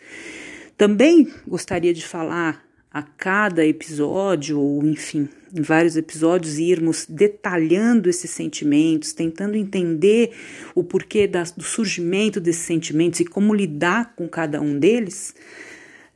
Também 0.77 1.31
gostaria 1.47 1.93
de 1.93 2.07
falar 2.07 2.65
a 2.91 3.03
cada 3.03 3.65
episódio, 3.67 4.59
ou 4.59 4.87
enfim, 4.87 5.29
em 5.57 5.63
vários 5.63 5.97
episódios, 5.97 6.59
irmos 6.59 7.07
detalhando 7.09 8.09
esses 8.09 8.31
sentimentos, 8.31 9.13
tentando 9.13 9.57
entender 9.57 10.33
o 10.75 10.85
porquê 10.85 11.27
da, 11.27 11.43
do 11.43 11.65
surgimento 11.65 12.41
desses 12.41 12.63
sentimentos 12.63 13.21
e 13.21 13.25
como 13.25 13.55
lidar 13.55 14.15
com 14.15 14.29
cada 14.29 14.61
um 14.61 14.79
deles. 14.79 15.35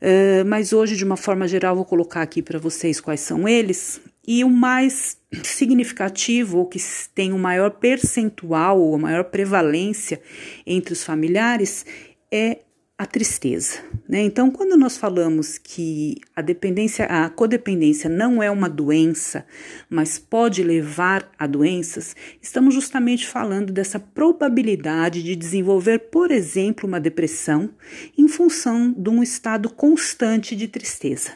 Uh, 0.00 0.44
mas 0.46 0.72
hoje, 0.72 0.96
de 0.96 1.04
uma 1.04 1.16
forma 1.16 1.46
geral, 1.46 1.76
vou 1.76 1.84
colocar 1.84 2.22
aqui 2.22 2.40
para 2.40 2.58
vocês 2.58 3.00
quais 3.00 3.20
são 3.20 3.46
eles. 3.46 4.00
E 4.26 4.44
o 4.44 4.50
mais 4.50 5.18
significativo, 5.42 6.58
ou 6.58 6.66
que 6.66 6.78
tem 7.14 7.32
o 7.32 7.38
maior 7.38 7.70
percentual, 7.72 8.80
ou 8.80 8.94
a 8.94 8.98
maior 8.98 9.24
prevalência 9.24 10.20
entre 10.66 10.92
os 10.92 11.04
familiares, 11.04 11.84
é 12.30 12.58
a 13.00 13.06
tristeza. 13.06 13.78
Né? 14.06 14.20
Então, 14.20 14.50
quando 14.50 14.76
nós 14.76 14.98
falamos 14.98 15.56
que 15.56 16.16
a 16.36 16.42
dependência, 16.42 17.06
a 17.06 17.30
codependência 17.30 18.10
não 18.10 18.42
é 18.42 18.50
uma 18.50 18.68
doença, 18.68 19.46
mas 19.88 20.18
pode 20.18 20.62
levar 20.62 21.32
a 21.38 21.46
doenças, 21.46 22.14
estamos 22.42 22.74
justamente 22.74 23.26
falando 23.26 23.72
dessa 23.72 23.98
probabilidade 23.98 25.22
de 25.22 25.34
desenvolver, 25.34 26.10
por 26.10 26.30
exemplo, 26.30 26.86
uma 26.86 27.00
depressão 27.00 27.70
em 28.18 28.28
função 28.28 28.92
de 28.92 29.08
um 29.08 29.22
estado 29.22 29.70
constante 29.70 30.54
de 30.54 30.68
tristeza. 30.68 31.30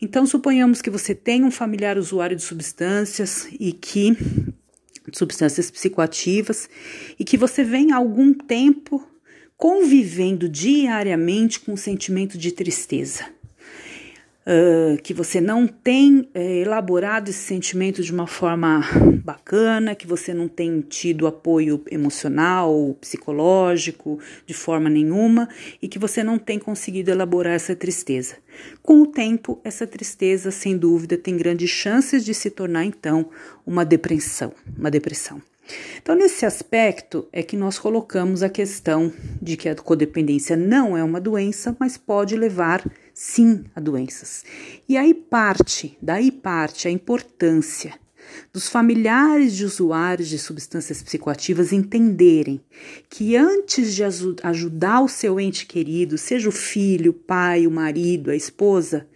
Então, 0.00 0.24
suponhamos 0.24 0.80
que 0.80 0.88
você 0.88 1.14
tem 1.14 1.44
um 1.44 1.50
familiar 1.50 1.98
usuário 1.98 2.34
de 2.34 2.42
substâncias 2.42 3.46
e 3.60 3.72
que 3.72 4.16
substâncias 5.12 5.70
psicoativas 5.70 6.66
e 7.18 7.24
que 7.26 7.36
você 7.36 7.62
vem 7.62 7.92
há 7.92 7.96
algum 7.96 8.32
tempo 8.32 9.06
convivendo 9.56 10.48
diariamente 10.48 11.60
com 11.60 11.72
o 11.72 11.78
sentimento 11.78 12.36
de 12.36 12.52
tristeza. 12.52 13.24
Uh, 14.46 15.00
que 15.02 15.14
você 15.14 15.40
não 15.40 15.66
tem 15.66 16.20
uh, 16.20 16.38
elaborado 16.38 17.30
esse 17.30 17.38
sentimento 17.38 18.02
de 18.02 18.12
uma 18.12 18.26
forma 18.26 18.82
bacana, 19.24 19.94
que 19.94 20.06
você 20.06 20.34
não 20.34 20.48
tem 20.48 20.82
tido 20.82 21.26
apoio 21.26 21.82
emocional, 21.90 22.94
psicológico, 23.00 24.18
de 24.44 24.52
forma 24.52 24.90
nenhuma, 24.90 25.48
e 25.80 25.88
que 25.88 25.98
você 25.98 26.22
não 26.22 26.38
tem 26.38 26.58
conseguido 26.58 27.10
elaborar 27.10 27.54
essa 27.54 27.74
tristeza. 27.74 28.36
Com 28.82 29.00
o 29.00 29.06
tempo, 29.06 29.58
essa 29.64 29.86
tristeza, 29.86 30.50
sem 30.50 30.76
dúvida, 30.76 31.16
tem 31.16 31.38
grandes 31.38 31.70
chances 31.70 32.22
de 32.22 32.34
se 32.34 32.50
tornar 32.50 32.84
então 32.84 33.30
uma 33.64 33.82
depressão, 33.82 34.52
uma 34.76 34.90
depressão. 34.90 35.40
Então, 36.02 36.14
nesse 36.14 36.44
aspecto 36.44 37.26
é 37.32 37.42
que 37.42 37.56
nós 37.56 37.78
colocamos 37.78 38.42
a 38.42 38.48
questão 38.48 39.12
de 39.40 39.56
que 39.56 39.68
a 39.68 39.74
codependência 39.74 40.56
não 40.56 40.96
é 40.96 41.02
uma 41.02 41.20
doença, 41.20 41.74
mas 41.78 41.96
pode 41.96 42.36
levar 42.36 42.84
sim 43.14 43.64
a 43.74 43.80
doenças. 43.80 44.44
E 44.88 44.96
aí 44.96 45.14
parte, 45.14 45.96
daí 46.02 46.30
parte 46.30 46.86
a 46.86 46.90
importância 46.90 47.94
dos 48.52 48.68
familiares 48.68 49.54
de 49.54 49.64
usuários 49.64 50.28
de 50.28 50.38
substâncias 50.38 51.02
psicoativas 51.02 51.72
entenderem 51.72 52.60
que 53.08 53.36
antes 53.36 53.94
de 53.94 54.02
ajudar 54.42 55.00
o 55.00 55.08
seu 55.08 55.38
ente 55.38 55.66
querido, 55.66 56.16
seja 56.16 56.48
o 56.48 56.52
filho, 56.52 57.10
o 57.10 57.14
pai, 57.14 57.66
o 57.66 57.70
marido, 57.70 58.30
a 58.30 58.36
esposa, 58.36 59.06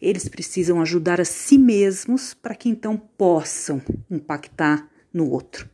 eles 0.00 0.28
precisam 0.28 0.80
ajudar 0.80 1.20
a 1.20 1.24
si 1.24 1.58
mesmos 1.58 2.34
para 2.34 2.54
que 2.54 2.68
então 2.68 2.96
possam 2.96 3.80
impactar 4.10 4.88
no 5.14 5.30
outro. 5.30 5.70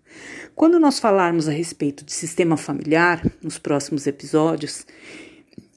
Quando 0.55 0.79
nós 0.79 1.01
falarmos 1.01 1.49
a 1.49 1.53
respeito 1.53 2.05
de 2.05 2.13
sistema 2.13 2.57
familiar 2.57 3.25
nos 3.43 3.59
próximos 3.59 4.07
episódios, 4.07 4.87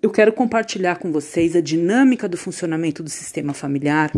eu 0.01 0.11
quero 0.11 0.33
compartilhar 0.33 0.97
com 0.97 1.11
vocês 1.11 1.55
a 1.55 1.61
dinâmica 1.61 2.27
do 2.27 2.35
funcionamento 2.35 3.01
do 3.01 3.09
sistema 3.09 3.53
familiar 3.53 4.11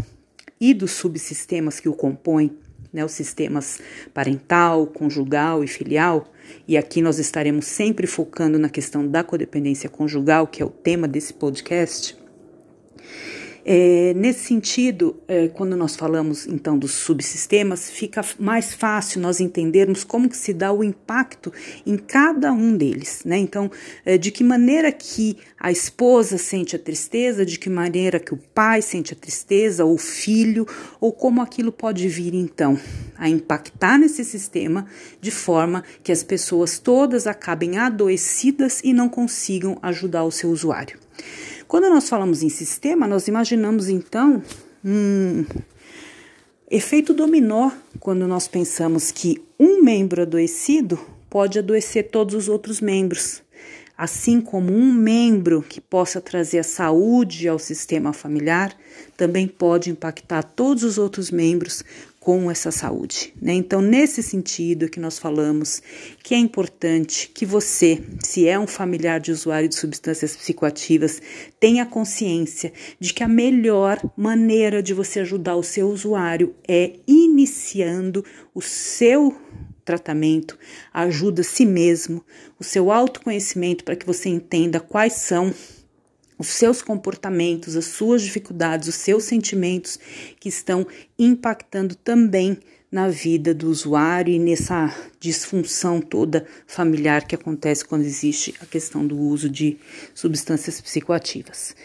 e 0.59 0.73
dos 0.73 0.91
subsistemas 0.91 1.79
que 1.79 1.87
o 1.87 1.93
compõem, 1.93 2.57
né, 2.91 3.05
os 3.05 3.11
sistemas 3.11 3.79
parental, 4.11 4.87
conjugal 4.87 5.63
e 5.63 5.67
filial. 5.67 6.33
E 6.67 6.75
aqui 6.75 7.01
nós 7.01 7.19
estaremos 7.19 7.67
sempre 7.67 8.07
focando 8.07 8.57
na 8.57 8.69
questão 8.69 9.07
da 9.07 9.23
codependência 9.23 9.89
conjugal, 9.89 10.47
que 10.47 10.63
é 10.63 10.65
o 10.65 10.69
tema 10.69 11.07
desse 11.07 11.33
podcast. 11.33 12.24
É, 13.67 14.13
nesse 14.15 14.41
sentido, 14.41 15.15
é, 15.27 15.47
quando 15.47 15.75
nós 15.75 15.95
falamos 15.95 16.45
então 16.45 16.77
dos 16.77 16.91
subsistemas, 16.91 17.89
fica 17.89 18.23
mais 18.37 18.75
fácil 18.75 19.19
nós 19.19 19.39
entendermos 19.39 20.03
como 20.03 20.29
que 20.29 20.37
se 20.37 20.53
dá 20.53 20.71
o 20.71 20.83
impacto 20.83 21.51
em 21.83 21.97
cada 21.97 22.53
um 22.53 22.77
deles, 22.77 23.23
né? 23.25 23.39
Então, 23.39 23.71
é, 24.05 24.19
de 24.19 24.29
que 24.29 24.43
maneira 24.43 24.91
que 24.91 25.37
a 25.59 25.71
esposa 25.71 26.37
sente 26.37 26.75
a 26.75 26.79
tristeza, 26.79 27.43
de 27.43 27.57
que 27.57 27.67
maneira 27.67 28.19
que 28.19 28.35
o 28.35 28.37
pai 28.37 28.83
sente 28.83 29.13
a 29.13 29.15
tristeza, 29.15 29.83
ou 29.83 29.95
o 29.95 29.97
filho, 29.97 30.67
ou 31.01 31.11
como 31.11 31.41
aquilo 31.41 31.71
pode 31.71 32.07
vir 32.07 32.35
então 32.35 32.79
a 33.17 33.27
impactar 33.27 33.97
nesse 33.97 34.23
sistema 34.23 34.85
de 35.19 35.31
forma 35.31 35.83
que 36.03 36.11
as 36.11 36.21
pessoas 36.21 36.77
todas 36.77 37.25
acabem 37.25 37.79
adoecidas 37.79 38.79
e 38.83 38.93
não 38.93 39.09
consigam 39.09 39.79
ajudar 39.81 40.23
o 40.23 40.29
seu 40.29 40.51
usuário. 40.51 40.99
Quando 41.67 41.89
nós 41.89 42.07
falamos 42.07 42.43
em 42.43 42.49
sistema, 42.49 43.07
nós 43.07 43.27
imaginamos 43.27 43.89
então 43.89 44.41
um 44.83 45.43
efeito 46.69 47.11
dominó 47.11 47.71
quando 47.99 48.27
nós 48.27 48.47
pensamos 48.47 49.11
que 49.11 49.41
um 49.59 49.81
membro 49.81 50.21
adoecido 50.21 50.99
pode 51.29 51.57
adoecer 51.57 52.09
todos 52.09 52.35
os 52.35 52.47
outros 52.47 52.79
membros. 52.79 53.41
Assim 53.97 54.41
como 54.41 54.73
um 54.73 54.93
membro 54.93 55.61
que 55.61 55.81
possa 55.81 56.21
trazer 56.21 56.59
a 56.59 56.63
saúde 56.63 57.47
ao 57.47 57.57
sistema 57.57 58.13
familiar, 58.13 58.75
também 59.17 59.47
pode 59.47 59.89
impactar 59.89 60.43
todos 60.43 60.83
os 60.83 60.97
outros 60.97 61.31
membros 61.31 61.83
com 62.25 62.49
essa 62.49 62.71
saúde. 62.71 63.31
Né? 63.39 63.53
Então, 63.53 63.79
nesse 63.81 64.23
sentido 64.23 64.89
que 64.89 64.99
nós 64.99 65.19
falamos 65.19 65.79
que 66.23 66.33
é 66.33 66.37
importante 66.39 67.29
que 67.31 67.45
você, 67.45 68.01
se 68.19 68.47
é 68.47 68.57
um 68.57 68.65
familiar 68.65 69.19
de 69.19 69.31
usuário 69.31 69.69
de 69.69 69.75
substâncias 69.75 70.35
psicoativas, 70.35 71.21
tenha 71.59 71.85
consciência 71.85 72.73
de 72.99 73.13
que 73.13 73.23
a 73.23 73.27
melhor 73.27 74.01
maneira 74.17 74.81
de 74.81 74.91
você 74.91 75.19
ajudar 75.19 75.55
o 75.55 75.61
seu 75.61 75.87
usuário 75.87 76.55
é 76.67 76.93
iniciando 77.07 78.25
o 78.55 78.61
seu 78.61 79.37
tratamento, 79.85 80.57
ajuda 80.91 81.41
a 81.41 81.45
si 81.45 81.63
mesmo, 81.63 82.25
o 82.59 82.63
seu 82.63 82.91
autoconhecimento 82.91 83.83
para 83.83 83.95
que 83.95 84.05
você 84.05 84.29
entenda 84.29 84.79
quais 84.79 85.13
são 85.13 85.53
os 86.37 86.47
seus 86.47 86.81
comportamentos, 86.81 87.75
as 87.75 87.85
suas 87.85 88.21
dificuldades, 88.21 88.87
os 88.87 88.95
seus 88.95 89.23
sentimentos 89.23 89.99
que 90.39 90.49
estão 90.49 90.85
impactando 91.17 91.95
também 91.95 92.57
na 92.91 93.09
vida 93.09 93.53
do 93.53 93.69
usuário 93.69 94.33
e 94.33 94.39
nessa 94.39 94.93
disfunção 95.19 95.99
toda 95.99 96.45
familiar 96.65 97.27
que 97.27 97.35
acontece 97.35 97.83
quando 97.83 98.03
existe 98.03 98.53
a 98.61 98.65
questão 98.65 99.05
do 99.05 99.17
uso 99.17 99.49
de 99.49 99.77
substâncias 100.13 100.79
psicoativas. 100.79 101.75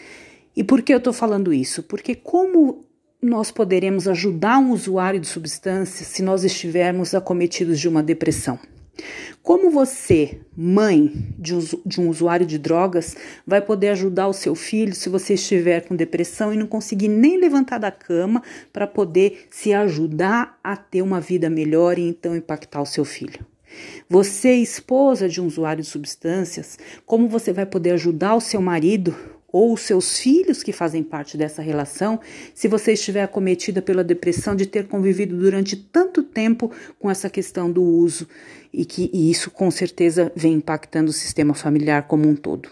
E 0.55 0.63
por 0.63 0.81
que 0.81 0.93
eu 0.93 0.97
estou 0.97 1.13
falando 1.13 1.53
isso? 1.53 1.83
Porque 1.83 2.15
como 2.15 2.85
nós 3.21 3.51
poderemos 3.51 4.07
ajudar 4.07 4.57
um 4.59 4.71
usuário 4.71 5.19
de 5.19 5.27
substâncias 5.27 6.07
se 6.07 6.23
nós 6.23 6.43
estivermos 6.43 7.13
acometidos 7.13 7.79
de 7.79 7.87
uma 7.87 8.01
depressão? 8.01 8.59
Como 9.41 9.71
você, 9.71 10.39
mãe 10.55 11.11
de 11.37 11.99
um, 11.99 12.09
usuário 12.09 12.45
de 12.45 12.59
drogas, 12.59 13.15
vai 13.45 13.59
poder 13.59 13.89
ajudar 13.89 14.27
o 14.27 14.33
seu 14.33 14.53
filho 14.53 14.93
se 14.93 15.09
você 15.09 15.33
estiver 15.33 15.81
com 15.81 15.95
depressão 15.95 16.53
e 16.53 16.57
não 16.57 16.67
conseguir 16.67 17.07
nem 17.07 17.37
levantar 17.37 17.79
da 17.79 17.91
cama 17.91 18.43
para 18.71 18.85
poder 18.85 19.47
se 19.49 19.73
ajudar 19.73 20.59
a 20.63 20.77
ter 20.77 21.01
uma 21.01 21.19
vida 21.19 21.49
melhor 21.49 21.97
e 21.97 22.07
então 22.07 22.35
impactar 22.35 22.81
o 22.81 22.85
seu 22.85 23.03
filho? 23.03 23.45
Você, 24.09 24.53
esposa 24.55 25.27
de 25.27 25.41
um 25.41 25.47
usuário 25.47 25.81
de 25.81 25.89
substâncias, 25.89 26.77
como 27.05 27.27
você 27.27 27.53
vai 27.53 27.65
poder 27.65 27.91
ajudar 27.91 28.35
o 28.35 28.41
seu 28.41 28.61
marido 28.61 29.15
ou 29.51 29.73
os 29.73 29.81
seus 29.81 30.17
filhos 30.17 30.63
que 30.63 30.71
fazem 30.71 31.03
parte 31.03 31.37
dessa 31.37 31.61
relação, 31.61 32.19
se 32.53 32.67
você 32.67 32.93
estiver 32.93 33.23
acometida 33.23 33.81
pela 33.81 34.03
depressão 34.03 34.55
de 34.55 34.65
ter 34.65 34.87
convivido 34.87 35.35
durante 35.37 35.75
tanto 35.75 36.23
tempo 36.23 36.71
com 36.97 37.09
essa 37.09 37.29
questão 37.29 37.71
do 37.71 37.83
uso 37.83 38.27
e 38.73 38.85
que 38.85 39.09
e 39.13 39.29
isso 39.29 39.51
com 39.51 39.69
certeza 39.69 40.31
vem 40.35 40.53
impactando 40.53 41.09
o 41.09 41.13
sistema 41.13 41.53
familiar 41.53 42.03
como 42.03 42.27
um 42.27 42.35
todo. 42.35 42.69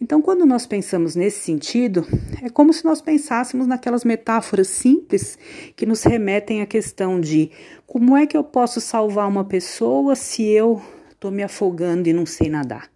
Então, 0.00 0.20
quando 0.20 0.44
nós 0.44 0.66
pensamos 0.66 1.14
nesse 1.14 1.40
sentido, 1.40 2.06
é 2.42 2.48
como 2.48 2.72
se 2.72 2.84
nós 2.84 3.00
pensássemos 3.00 3.66
naquelas 3.66 4.04
metáforas 4.04 4.68
simples 4.68 5.38
que 5.76 5.86
nos 5.86 6.02
remetem 6.02 6.62
à 6.62 6.66
questão 6.66 7.20
de 7.20 7.50
como 7.86 8.16
é 8.16 8.26
que 8.26 8.36
eu 8.36 8.42
posso 8.42 8.80
salvar 8.80 9.28
uma 9.28 9.44
pessoa 9.44 10.16
se 10.16 10.42
eu 10.42 10.82
estou 11.12 11.30
me 11.30 11.42
afogando 11.42 12.08
e 12.08 12.12
não 12.12 12.26
sei 12.26 12.50
nadar. 12.50 12.95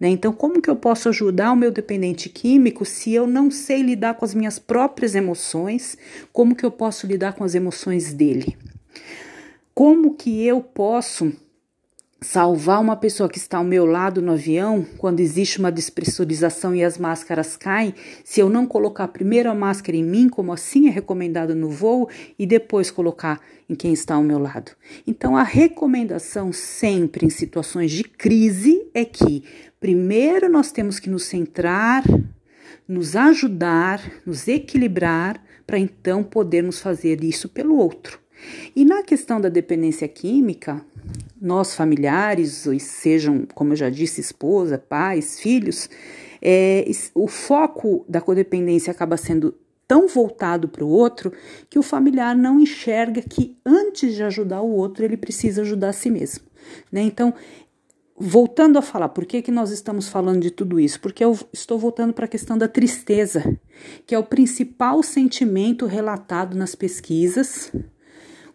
Né? 0.00 0.08
Então, 0.08 0.32
como 0.32 0.62
que 0.62 0.70
eu 0.70 0.76
posso 0.76 1.10
ajudar 1.10 1.52
o 1.52 1.56
meu 1.56 1.70
dependente 1.70 2.30
químico 2.30 2.86
se 2.86 3.12
eu 3.12 3.26
não 3.26 3.50
sei 3.50 3.82
lidar 3.82 4.14
com 4.14 4.24
as 4.24 4.34
minhas 4.34 4.58
próprias 4.58 5.14
emoções? 5.14 5.98
Como 6.32 6.56
que 6.56 6.64
eu 6.64 6.70
posso 6.70 7.06
lidar 7.06 7.34
com 7.34 7.44
as 7.44 7.54
emoções 7.54 8.14
dele? 8.14 8.56
Como 9.74 10.14
que 10.14 10.42
eu 10.44 10.62
posso 10.62 11.30
salvar 12.22 12.80
uma 12.80 12.96
pessoa 12.96 13.28
que 13.28 13.38
está 13.38 13.58
ao 13.58 13.64
meu 13.64 13.86
lado 13.86 14.20
no 14.20 14.32
avião 14.32 14.84
quando 14.98 15.20
existe 15.20 15.58
uma 15.58 15.72
despressurização 15.72 16.74
e 16.74 16.84
as 16.84 16.98
máscaras 16.98 17.56
caem, 17.56 17.94
se 18.22 18.40
eu 18.40 18.48
não 18.50 18.66
colocar 18.66 19.08
primeiro 19.08 19.50
a 19.50 19.54
máscara 19.54 19.96
em 19.96 20.04
mim, 20.04 20.28
como 20.28 20.52
assim 20.52 20.86
é 20.86 20.90
recomendado 20.90 21.54
no 21.54 21.70
voo, 21.70 22.08
e 22.38 22.46
depois 22.46 22.90
colocar 22.90 23.40
em 23.68 23.74
quem 23.74 23.92
está 23.92 24.16
ao 24.16 24.22
meu 24.22 24.38
lado. 24.38 24.72
Então, 25.06 25.36
a 25.36 25.42
recomendação 25.42 26.52
sempre 26.52 27.24
em 27.24 27.30
situações 27.30 27.90
de 27.90 28.04
crise 28.04 28.86
é 28.92 29.04
que 29.04 29.42
primeiro 29.80 30.48
nós 30.50 30.70
temos 30.70 30.98
que 30.98 31.08
nos 31.08 31.24
centrar, 31.24 32.04
nos 32.86 33.16
ajudar, 33.16 34.02
nos 34.26 34.46
equilibrar, 34.46 35.42
para 35.66 35.78
então 35.78 36.22
podermos 36.22 36.80
fazer 36.80 37.22
isso 37.22 37.48
pelo 37.48 37.76
outro. 37.76 38.18
E 38.74 38.84
na 38.84 39.02
questão 39.02 39.40
da 39.40 39.48
dependência 39.48 40.06
química, 40.08 40.84
nós 41.40 41.74
familiares, 41.74 42.66
sejam, 42.80 43.46
como 43.54 43.72
eu 43.72 43.76
já 43.76 43.90
disse, 43.90 44.20
esposa, 44.20 44.78
pais, 44.78 45.40
filhos, 45.40 45.88
é, 46.42 46.84
o 47.14 47.26
foco 47.28 48.04
da 48.08 48.20
codependência 48.20 48.90
acaba 48.90 49.16
sendo 49.16 49.54
tão 49.86 50.06
voltado 50.06 50.68
para 50.68 50.84
o 50.84 50.88
outro 50.88 51.32
que 51.68 51.78
o 51.78 51.82
familiar 51.82 52.36
não 52.36 52.60
enxerga 52.60 53.20
que 53.22 53.56
antes 53.66 54.14
de 54.14 54.22
ajudar 54.22 54.60
o 54.60 54.70
outro 54.70 55.04
ele 55.04 55.16
precisa 55.16 55.62
ajudar 55.62 55.88
a 55.88 55.92
si 55.92 56.08
mesmo. 56.08 56.44
Né? 56.92 57.02
Então, 57.02 57.34
voltando 58.16 58.78
a 58.78 58.82
falar, 58.82 59.08
por 59.08 59.24
que, 59.24 59.42
que 59.42 59.50
nós 59.50 59.70
estamos 59.70 60.08
falando 60.08 60.40
de 60.40 60.50
tudo 60.50 60.78
isso? 60.78 61.00
Porque 61.00 61.24
eu 61.24 61.36
estou 61.52 61.78
voltando 61.78 62.12
para 62.12 62.26
a 62.26 62.28
questão 62.28 62.56
da 62.56 62.68
tristeza, 62.68 63.58
que 64.06 64.14
é 64.14 64.18
o 64.18 64.22
principal 64.22 65.02
sentimento 65.02 65.86
relatado 65.86 66.56
nas 66.56 66.74
pesquisas 66.74 67.72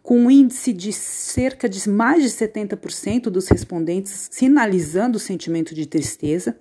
com 0.05 0.19
um 0.19 0.29
índice 0.29 0.71
de 0.71 0.93
cerca 0.93 1.67
de 1.67 1.89
mais 1.89 2.21
de 2.21 2.29
70% 2.29 3.23
dos 3.23 3.47
respondentes 3.47 4.29
sinalizando 4.29 5.17
o 5.17 5.19
sentimento 5.19 5.73
de 5.73 5.87
tristeza, 5.87 6.55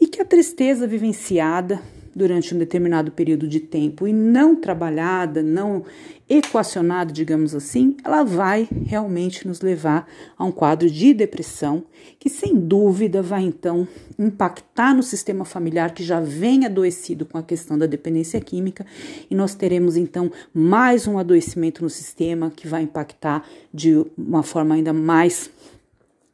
e 0.00 0.06
que 0.06 0.22
a 0.22 0.24
tristeza 0.24 0.86
vivenciada 0.86 1.82
durante 2.16 2.54
um 2.54 2.58
determinado 2.58 3.12
período 3.12 3.46
de 3.46 3.60
tempo 3.60 4.08
e 4.08 4.12
não 4.12 4.56
trabalhada, 4.56 5.42
não 5.42 5.84
equacionada, 6.26 7.12
digamos 7.12 7.54
assim, 7.54 7.94
ela 8.02 8.24
vai 8.24 8.66
realmente 8.86 9.46
nos 9.46 9.60
levar 9.60 10.08
a 10.36 10.44
um 10.44 10.50
quadro 10.50 10.90
de 10.90 11.12
depressão 11.12 11.84
que, 12.18 12.30
sem 12.30 12.56
dúvida, 12.58 13.20
vai 13.20 13.42
então 13.42 13.86
impactar 14.18 14.94
no 14.94 15.02
sistema 15.02 15.44
familiar 15.44 15.92
que 15.92 16.02
já 16.02 16.18
vem 16.18 16.64
adoecido 16.64 17.26
com 17.26 17.36
a 17.36 17.42
questão 17.42 17.76
da 17.76 17.84
dependência 17.84 18.40
química. 18.40 18.86
E 19.30 19.34
nós 19.34 19.54
teremos 19.54 19.94
então 19.94 20.32
mais 20.54 21.06
um 21.06 21.18
adoecimento 21.18 21.84
no 21.84 21.90
sistema 21.90 22.50
que 22.50 22.66
vai 22.66 22.82
impactar 22.82 23.46
de 23.72 24.04
uma 24.16 24.42
forma 24.42 24.74
ainda 24.74 24.94
mais 24.94 25.50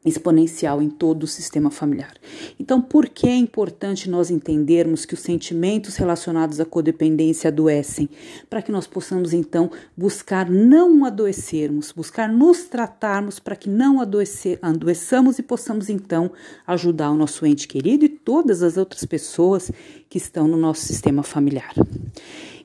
exponencial 0.04 0.82
em 0.82 0.90
todo 0.90 1.22
o 1.24 1.26
sistema 1.28 1.70
familiar. 1.70 2.12
Então, 2.58 2.80
por 2.80 3.08
que 3.08 3.26
é 3.26 3.36
importante 3.36 4.10
nós 4.10 4.30
entendermos 4.30 5.04
que 5.04 5.14
os 5.14 5.20
sentimentos 5.20 5.96
relacionados 5.96 6.60
à 6.60 6.64
codependência 6.64 7.48
adoecem? 7.48 8.08
Para 8.50 8.62
que 8.62 8.72
nós 8.72 8.86
possamos 8.86 9.32
então 9.32 9.70
buscar 9.96 10.50
não 10.50 11.04
adoecermos, 11.04 11.92
buscar 11.92 12.28
nos 12.28 12.64
tratarmos 12.64 13.38
para 13.38 13.54
que 13.54 13.70
não 13.70 14.00
adoecer, 14.00 14.58
adoeçamos 14.60 15.38
e 15.38 15.42
possamos 15.42 15.88
então 15.88 16.32
ajudar 16.66 17.10
o 17.10 17.16
nosso 17.16 17.46
ente 17.46 17.68
querido 17.68 18.04
e 18.04 18.08
todas 18.08 18.62
as 18.62 18.76
outras 18.76 19.04
pessoas 19.04 19.70
que 20.08 20.18
estão 20.18 20.48
no 20.48 20.56
nosso 20.56 20.82
sistema 20.82 21.22
familiar. 21.22 21.72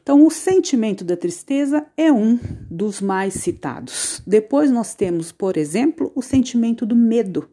Então, 0.07 0.25
o 0.25 0.31
sentimento 0.31 1.03
da 1.03 1.17
tristeza 1.17 1.85
é 1.97 2.09
um 2.09 2.39
dos 2.71 3.01
mais 3.01 3.33
citados. 3.33 4.21
Depois 4.25 4.71
nós 4.71 4.95
temos, 4.95 5.33
por 5.33 5.57
exemplo, 5.57 6.13
o 6.15 6.21
sentimento 6.21 6.85
do 6.85 6.95
medo. 6.95 7.49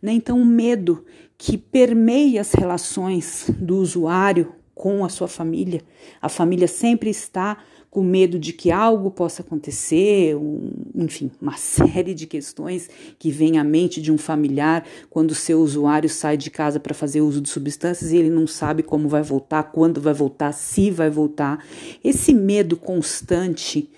Né? 0.00 0.12
Então, 0.12 0.40
o 0.40 0.46
medo 0.46 1.04
que 1.36 1.58
permeia 1.58 2.42
as 2.42 2.52
relações 2.52 3.50
do 3.58 3.78
usuário 3.78 4.54
com 4.72 5.04
a 5.04 5.08
sua 5.08 5.26
família. 5.26 5.82
A 6.22 6.28
família 6.28 6.68
sempre 6.68 7.10
está 7.10 7.58
com 7.96 8.02
medo 8.02 8.38
de 8.38 8.52
que 8.52 8.70
algo 8.70 9.10
possa 9.10 9.40
acontecer, 9.40 10.36
um, 10.36 10.70
enfim, 10.96 11.30
uma 11.40 11.56
série 11.56 12.12
de 12.12 12.26
questões 12.26 12.90
que 13.18 13.30
vem 13.30 13.56
à 13.56 13.64
mente 13.64 14.02
de 14.02 14.12
um 14.12 14.18
familiar 14.18 14.84
quando 15.08 15.30
o 15.30 15.34
seu 15.34 15.62
usuário 15.62 16.06
sai 16.10 16.36
de 16.36 16.50
casa 16.50 16.78
para 16.78 16.92
fazer 16.92 17.22
uso 17.22 17.40
de 17.40 17.48
substâncias 17.48 18.12
e 18.12 18.18
ele 18.18 18.28
não 18.28 18.46
sabe 18.46 18.82
como 18.82 19.08
vai 19.08 19.22
voltar, 19.22 19.62
quando 19.72 19.98
vai 19.98 20.12
voltar, 20.12 20.52
se 20.52 20.90
vai 20.90 21.08
voltar. 21.08 21.64
Esse 22.04 22.34
medo 22.34 22.76
constante 22.76 23.88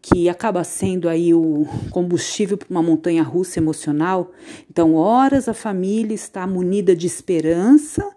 que 0.00 0.28
acaba 0.28 0.62
sendo 0.62 1.08
aí 1.08 1.34
o 1.34 1.66
combustível 1.90 2.56
para 2.56 2.68
uma 2.70 2.80
montanha 2.80 3.24
russa 3.24 3.58
emocional. 3.58 4.30
Então, 4.70 4.94
horas 4.94 5.48
a 5.48 5.52
família 5.52 6.14
está 6.14 6.46
munida 6.46 6.94
de 6.94 7.08
esperança 7.08 8.08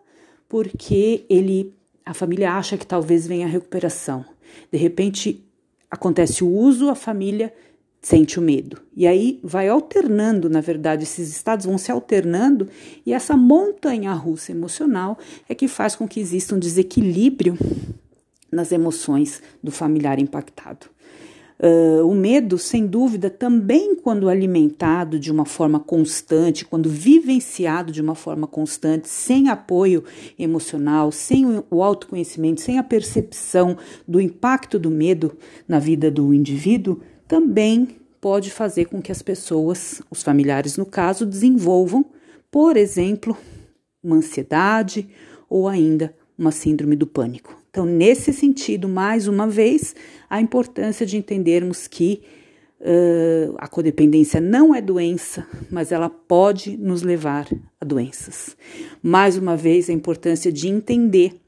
porque 0.47 1.25
ele 1.27 1.73
a 2.05 2.13
família 2.13 2.53
acha 2.53 2.77
que 2.77 2.85
talvez 2.85 3.25
venha 3.25 3.47
a 3.47 3.49
recuperação. 3.49 4.23
De 4.71 4.77
repente 4.77 5.43
acontece 5.89 6.43
o 6.43 6.49
uso, 6.49 6.89
a 6.89 6.95
família 6.95 7.53
sente 8.01 8.39
o 8.39 8.41
medo. 8.41 8.81
E 8.95 9.05
aí 9.05 9.39
vai 9.43 9.67
alternando, 9.67 10.49
na 10.49 10.59
verdade, 10.59 11.03
esses 11.03 11.29
estados 11.29 11.65
vão 11.65 11.77
se 11.77 11.91
alternando 11.91 12.67
e 13.05 13.13
essa 13.13 13.37
montanha 13.37 14.11
russa 14.13 14.51
emocional 14.51 15.17
é 15.47 15.53
que 15.53 15.67
faz 15.67 15.95
com 15.95 16.07
que 16.07 16.19
exista 16.19 16.55
um 16.55 16.59
desequilíbrio 16.59 17.57
nas 18.51 18.71
emoções 18.71 19.41
do 19.63 19.71
familiar 19.71 20.19
impactado. 20.19 20.87
Uh, 21.63 22.03
o 22.07 22.15
medo, 22.15 22.57
sem 22.57 22.87
dúvida, 22.87 23.29
também 23.29 23.95
quando 23.95 24.27
alimentado 24.27 25.19
de 25.19 25.31
uma 25.31 25.45
forma 25.45 25.79
constante, 25.79 26.65
quando 26.65 26.89
vivenciado 26.89 27.91
de 27.91 28.01
uma 28.01 28.15
forma 28.15 28.47
constante, 28.47 29.07
sem 29.07 29.47
apoio 29.47 30.03
emocional, 30.39 31.11
sem 31.11 31.45
o 31.69 31.83
autoconhecimento, 31.83 32.61
sem 32.61 32.79
a 32.79 32.83
percepção 32.83 33.77
do 34.07 34.19
impacto 34.19 34.79
do 34.79 34.89
medo 34.89 35.37
na 35.67 35.77
vida 35.77 36.09
do 36.09 36.33
indivíduo, 36.33 36.99
também 37.27 37.89
pode 38.19 38.49
fazer 38.49 38.85
com 38.85 38.99
que 38.99 39.11
as 39.11 39.21
pessoas, 39.21 40.01
os 40.09 40.23
familiares 40.23 40.77
no 40.77 40.85
caso, 40.85 41.27
desenvolvam, 41.27 42.03
por 42.49 42.75
exemplo, 42.75 43.37
uma 44.03 44.15
ansiedade 44.15 45.07
ou 45.47 45.67
ainda 45.67 46.11
uma 46.35 46.51
síndrome 46.51 46.95
do 46.95 47.05
pânico. 47.05 47.60
Então, 47.71 47.85
nesse 47.85 48.33
sentido, 48.33 48.89
mais 48.89 49.29
uma 49.29 49.47
vez, 49.47 49.95
a 50.29 50.41
importância 50.41 51.05
de 51.05 51.15
entendermos 51.15 51.87
que 51.87 52.21
uh, 52.81 53.55
a 53.57 53.65
codependência 53.65 54.41
não 54.41 54.75
é 54.75 54.81
doença, 54.81 55.47
mas 55.69 55.89
ela 55.89 56.09
pode 56.09 56.75
nos 56.75 57.01
levar 57.01 57.47
a 57.79 57.85
doenças. 57.85 58.57
Mais 59.01 59.37
uma 59.37 59.55
vez, 59.55 59.89
a 59.89 59.93
importância 59.93 60.51
de 60.51 60.67
entender 60.67 61.39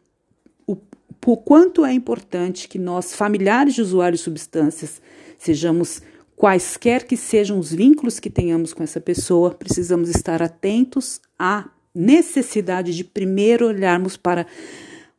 o, 0.65 0.77
o 1.25 1.35
quanto 1.35 1.83
é 1.83 1.91
importante 1.91 2.69
que 2.69 2.79
nós, 2.79 3.13
familiares 3.13 3.75
de 3.75 3.81
usuários 3.81 4.21
de 4.21 4.23
substâncias, 4.23 5.01
sejamos 5.37 6.01
quaisquer 6.37 7.03
que 7.05 7.17
sejam 7.17 7.59
os 7.59 7.73
vínculos 7.73 8.17
que 8.17 8.29
tenhamos 8.29 8.73
com 8.73 8.81
essa 8.81 9.01
pessoa, 9.01 9.51
precisamos 9.51 10.09
estar 10.09 10.41
atentos 10.41 11.19
à 11.37 11.69
necessidade 11.93 12.95
de 12.95 13.03
primeiro 13.03 13.67
olharmos 13.67 14.15
para 14.15 14.47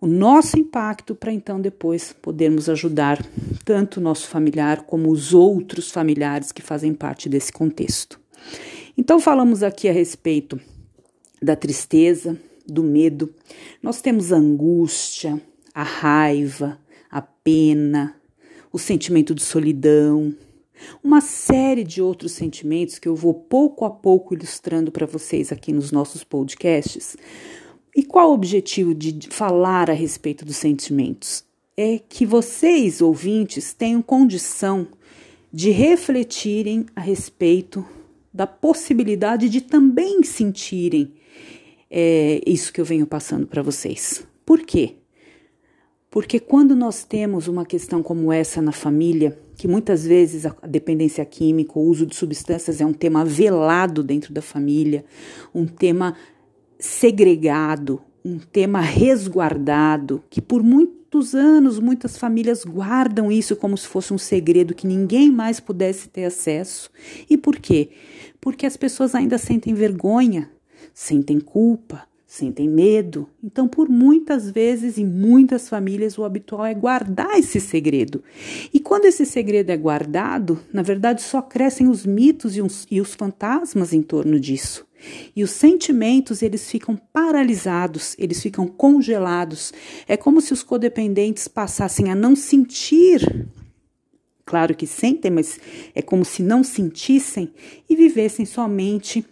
o 0.05 0.07
nosso 0.07 0.59
impacto 0.59 1.14
para 1.14 1.33
então 1.33 1.59
depois 1.59 2.12
podermos 2.12 2.69
ajudar 2.69 3.25
tanto 3.64 3.97
o 3.97 4.03
nosso 4.03 4.29
familiar 4.29 4.83
como 4.83 5.11
os 5.11 5.33
outros 5.33 5.90
familiares 5.90 6.53
que 6.53 6.61
fazem 6.61 6.93
parte 6.93 7.27
desse 7.27 7.51
contexto. 7.51 8.21
Então 8.99 9.19
falamos 9.19 9.62
aqui 9.62 9.88
a 9.88 9.93
respeito 9.95 10.61
da 11.40 11.57
tristeza, 11.57 12.38
do 12.67 12.83
medo. 12.83 13.33
Nós 13.83 14.03
temos 14.03 14.31
a 14.31 14.37
angústia, 14.37 15.40
a 15.75 15.83
raiva, 15.83 16.79
a 17.11 17.23
pena, 17.23 18.14
o 18.71 18.79
sentimento 18.79 19.35
de 19.35 19.43
solidão, 19.43 20.35
uma 21.03 21.23
série 21.23 21.83
de 21.83 22.03
outros 22.03 22.33
sentimentos 22.33 22.99
que 22.99 23.09
eu 23.09 23.17
vou 23.17 23.33
pouco 23.33 23.87
a 23.87 23.90
pouco 23.90 24.35
ilustrando 24.35 24.93
para 24.93 25.07
vocês 25.07 25.51
aqui 25.51 25.73
nos 25.73 25.90
nossos 25.90 26.23
podcasts, 26.23 27.17
e 27.95 28.03
qual 28.03 28.31
o 28.31 28.35
objetivo 28.35 28.95
de 28.95 29.29
falar 29.29 29.89
a 29.89 29.95
respeito 29.95 30.45
dos 30.45 30.57
sentimentos? 30.57 31.45
É 31.77 31.99
que 31.99 32.27
vocês, 32.27 33.01
ouvintes, 33.01 33.73
tenham 33.73 34.03
condição 34.03 34.87
de 35.53 35.71
refletirem 35.71 36.87
a 36.97 37.01
respeito 37.01 37.85
da 38.33 38.47
possibilidade 38.47 39.49
de 39.49 39.61
também 39.61 40.23
sentirem 40.25 41.13
é, 41.89 42.41
isso 42.45 42.73
que 42.73 42.81
eu 42.81 42.85
venho 42.85 43.07
passando 43.07 43.47
para 43.47 43.63
vocês. 43.63 44.27
Por 44.45 44.63
quê? 44.63 44.97
Porque 46.11 46.41
quando 46.41 46.75
nós 46.75 47.05
temos 47.05 47.47
uma 47.47 47.65
questão 47.65 48.03
como 48.03 48.33
essa 48.33 48.61
na 48.61 48.73
família, 48.73 49.39
que 49.57 49.69
muitas 49.69 50.05
vezes 50.05 50.45
a 50.45 50.55
dependência 50.67 51.25
química, 51.25 51.79
o 51.79 51.83
uso 51.83 52.07
de 52.07 52.17
substâncias 52.17 52.81
é 52.81 52.87
um 52.87 52.93
tema 52.93 53.25
velado 53.25 54.03
dentro 54.03 54.33
da 54.33 54.43
família, 54.43 55.05
um 55.55 55.67
tema 55.67 56.17
segregado, 56.85 58.03
um 58.25 58.38
tema 58.38 58.81
resguardado, 58.81 60.23
que 60.29 60.40
por 60.40 60.62
muitos 60.62 61.35
anos 61.35 61.79
muitas 61.79 62.18
famílias 62.18 62.64
guardam 62.64 63.33
isso 63.33 63.57
como 63.57 63.77
se 63.77 63.87
fosse 63.87 64.12
um 64.12 64.18
segredo 64.18 64.75
que 64.75 64.87
ninguém 64.87 65.31
mais 65.31 65.61
pudesse 65.61 66.09
ter 66.09 66.27
acesso. 66.27 66.90
E 67.29 67.38
por 67.38 67.57
quê? 67.57 67.90
Porque 68.40 68.66
as 68.66 68.77
pessoas 68.77 69.14
ainda 69.14 69.38
sentem 69.38 69.73
vergonha, 69.73 70.51
sentem 70.92 71.40
culpa, 71.40 72.07
sentem 72.35 72.68
medo. 72.68 73.29
Então, 73.42 73.68
por 73.68 73.88
muitas 73.88 74.51
vezes 74.51 74.99
em 74.99 75.07
muitas 75.07 75.68
famílias, 75.68 76.18
o 76.18 76.25
habitual 76.25 76.66
é 76.66 76.75
guardar 76.75 77.38
esse 77.38 77.61
segredo. 77.61 78.23
E 78.73 78.81
quando 78.81 79.05
esse 79.05 79.25
segredo 79.25 79.70
é 79.70 79.77
guardado, 79.77 80.59
na 80.73 80.83
verdade 80.83 81.23
só 81.23 81.40
crescem 81.40 81.88
os 81.88 82.05
mitos 82.05 82.57
e 82.57 82.61
os, 82.61 82.87
e 82.90 83.01
os 83.01 83.14
fantasmas 83.14 83.92
em 83.92 84.03
torno 84.03 84.40
disso. 84.40 84.85
E 85.37 85.44
os 85.44 85.51
sentimentos, 85.51 86.42
eles 86.42 86.68
ficam 86.68 86.97
paralisados, 87.12 88.16
eles 88.18 88.42
ficam 88.42 88.66
congelados. 88.66 89.73
É 90.09 90.16
como 90.16 90.40
se 90.40 90.53
os 90.53 90.62
codependentes 90.62 91.47
passassem 91.47 92.11
a 92.11 92.14
não 92.14 92.35
sentir 92.35 93.47
Claro 94.47 94.75
que 94.75 94.87
sentem, 94.87 95.31
mas 95.31 95.59
é 95.94 96.03
como 96.03 96.23
se 96.23 96.42
não 96.42 96.62
sentissem 96.62 97.51
e 97.88 97.97
vivessem 97.97 98.44
somente 98.44 99.25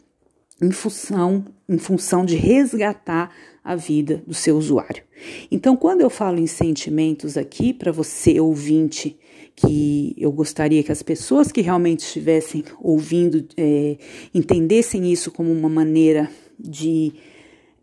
em 0.62 0.70
função, 0.70 1.44
em 1.68 1.76
função 1.76 2.24
de 2.24 2.36
resgatar 2.36 3.30
a 3.64 3.74
vida 3.74 4.22
do 4.26 4.32
seu 4.32 4.56
usuário. 4.56 5.02
Então, 5.50 5.76
quando 5.76 6.00
eu 6.00 6.10
falo 6.10 6.38
em 6.38 6.46
sentimentos 6.46 7.36
aqui, 7.36 7.72
para 7.72 7.90
você 7.90 8.40
ouvinte, 8.40 9.18
que 9.54 10.14
eu 10.16 10.32
gostaria 10.32 10.82
que 10.82 10.92
as 10.92 11.02
pessoas 11.02 11.52
que 11.52 11.60
realmente 11.60 12.00
estivessem 12.00 12.64
ouvindo 12.80 13.46
é, 13.56 13.98
entendessem 14.32 15.12
isso 15.12 15.30
como 15.30 15.52
uma 15.52 15.68
maneira 15.68 16.30
de 16.58 17.12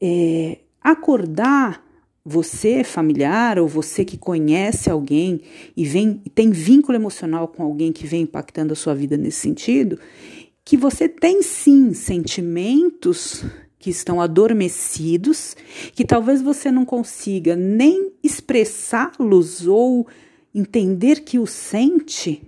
é, 0.02 0.58
acordar 0.82 1.86
você 2.26 2.84
familiar 2.84 3.58
ou 3.60 3.68
você 3.68 4.04
que 4.04 4.18
conhece 4.18 4.89
alguém 4.89 5.42
e 5.76 5.86
vem 5.86 6.22
tem 6.36 6.52
vínculo 6.52 6.98
emocional 6.98 7.48
com 7.48 7.63
alguém 7.63 7.92
que 7.92 8.06
vem 8.06 8.22
impactando 8.22 8.74
a 8.74 8.76
sua 8.76 8.94
vida 8.94 9.15
nesse 9.15 9.39
sentido 9.39 9.98
que 10.69 10.77
você 10.77 11.10
tem 11.10 11.41
sim 11.41 11.95
sentimentos 11.95 13.43
que 13.79 13.89
estão 13.89 14.21
adormecidos, 14.21 15.58
que 15.95 16.05
talvez 16.05 16.43
você 16.43 16.69
não 16.69 16.86
consiga 16.86 17.55
nem 17.55 18.12
expressá-los 18.23 19.65
ou 19.65 20.08
entender 20.60 21.22
que 21.22 21.39
o 21.39 21.48
sente, 21.48 22.41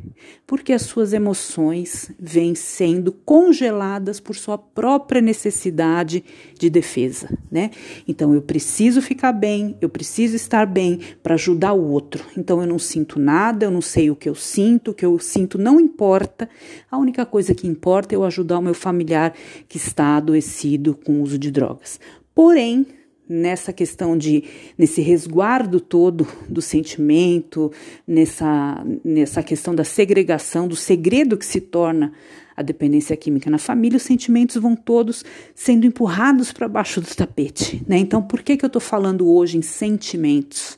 Porque 0.45 0.73
as 0.73 0.81
suas 0.81 1.13
emoções 1.13 2.11
vêm 2.19 2.53
sendo 2.55 3.13
congeladas 3.13 4.19
por 4.19 4.35
sua 4.35 4.57
própria 4.57 5.21
necessidade 5.21 6.25
de 6.59 6.69
defesa, 6.69 7.29
né? 7.49 7.71
Então 8.05 8.33
eu 8.33 8.41
preciso 8.41 9.01
ficar 9.01 9.31
bem, 9.31 9.77
eu 9.79 9.87
preciso 9.87 10.35
estar 10.35 10.65
bem 10.65 10.99
para 11.23 11.35
ajudar 11.35 11.71
o 11.71 11.89
outro. 11.89 12.25
Então 12.37 12.59
eu 12.59 12.67
não 12.67 12.77
sinto 12.77 13.17
nada, 13.17 13.65
eu 13.65 13.71
não 13.71 13.81
sei 13.81 14.11
o 14.11 14.15
que 14.15 14.27
eu 14.27 14.35
sinto, 14.35 14.91
o 14.91 14.93
que 14.93 15.05
eu 15.05 15.17
sinto 15.19 15.57
não 15.57 15.79
importa. 15.79 16.49
A 16.91 16.97
única 16.97 17.25
coisa 17.25 17.55
que 17.55 17.65
importa 17.65 18.13
é 18.13 18.17
eu 18.17 18.25
ajudar 18.25 18.59
o 18.59 18.61
meu 18.61 18.73
familiar 18.73 19.33
que 19.69 19.77
está 19.77 20.17
adoecido 20.17 20.95
com 20.95 21.13
o 21.13 21.21
uso 21.21 21.37
de 21.37 21.49
drogas. 21.49 21.97
Porém, 22.35 22.85
nessa 23.31 23.71
questão 23.71 24.17
de 24.17 24.43
nesse 24.77 25.01
resguardo 25.01 25.79
todo 25.79 26.27
do 26.49 26.61
sentimento, 26.61 27.71
nessa 28.05 28.85
nessa 29.03 29.41
questão 29.41 29.73
da 29.73 29.85
segregação, 29.85 30.67
do 30.67 30.75
segredo 30.75 31.37
que 31.37 31.45
se 31.45 31.61
torna 31.61 32.11
a 32.55 32.61
dependência 32.61 33.15
química 33.15 33.49
na 33.49 33.57
família, 33.57 33.95
os 33.95 34.03
sentimentos 34.03 34.57
vão 34.57 34.75
todos 34.75 35.23
sendo 35.55 35.87
empurrados 35.87 36.51
para 36.51 36.67
baixo 36.67 36.99
do 36.99 37.07
tapete, 37.15 37.81
né? 37.87 37.97
Então, 37.97 38.21
por 38.21 38.43
que 38.43 38.57
que 38.57 38.65
eu 38.65 38.67
estou 38.67 38.81
falando 38.81 39.27
hoje 39.27 39.57
em 39.57 39.61
sentimentos? 39.61 40.77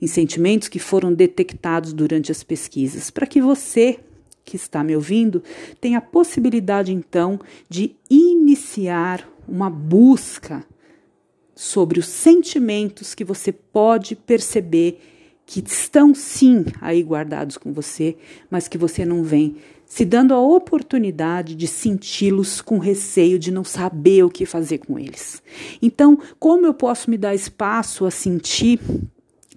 Em 0.00 0.06
sentimentos 0.06 0.68
que 0.68 0.78
foram 0.78 1.12
detectados 1.12 1.92
durante 1.92 2.32
as 2.32 2.42
pesquisas, 2.42 3.10
para 3.10 3.26
que 3.26 3.40
você 3.40 4.00
que 4.44 4.56
está 4.56 4.82
me 4.82 4.96
ouvindo 4.96 5.42
tenha 5.80 5.98
a 5.98 6.00
possibilidade 6.00 6.92
então 6.92 7.38
de 7.68 7.94
iniciar 8.10 9.28
uma 9.46 9.70
busca 9.70 10.64
sobre 11.62 12.00
os 12.00 12.06
sentimentos 12.06 13.14
que 13.14 13.22
você 13.22 13.52
pode 13.52 14.16
perceber 14.16 15.00
que 15.46 15.62
estão 15.64 16.12
sim 16.12 16.64
aí 16.80 17.00
guardados 17.04 17.56
com 17.56 17.72
você, 17.72 18.16
mas 18.50 18.66
que 18.66 18.76
você 18.76 19.04
não 19.04 19.22
vem, 19.22 19.54
se 19.86 20.04
dando 20.04 20.34
a 20.34 20.40
oportunidade 20.40 21.54
de 21.54 21.68
senti-los 21.68 22.60
com 22.60 22.78
receio 22.78 23.38
de 23.38 23.52
não 23.52 23.62
saber 23.62 24.24
o 24.24 24.28
que 24.28 24.44
fazer 24.44 24.78
com 24.78 24.98
eles. 24.98 25.40
Então, 25.80 26.18
como 26.36 26.66
eu 26.66 26.74
posso 26.74 27.08
me 27.08 27.16
dar 27.16 27.32
espaço 27.32 28.04
a 28.06 28.10
sentir 28.10 28.80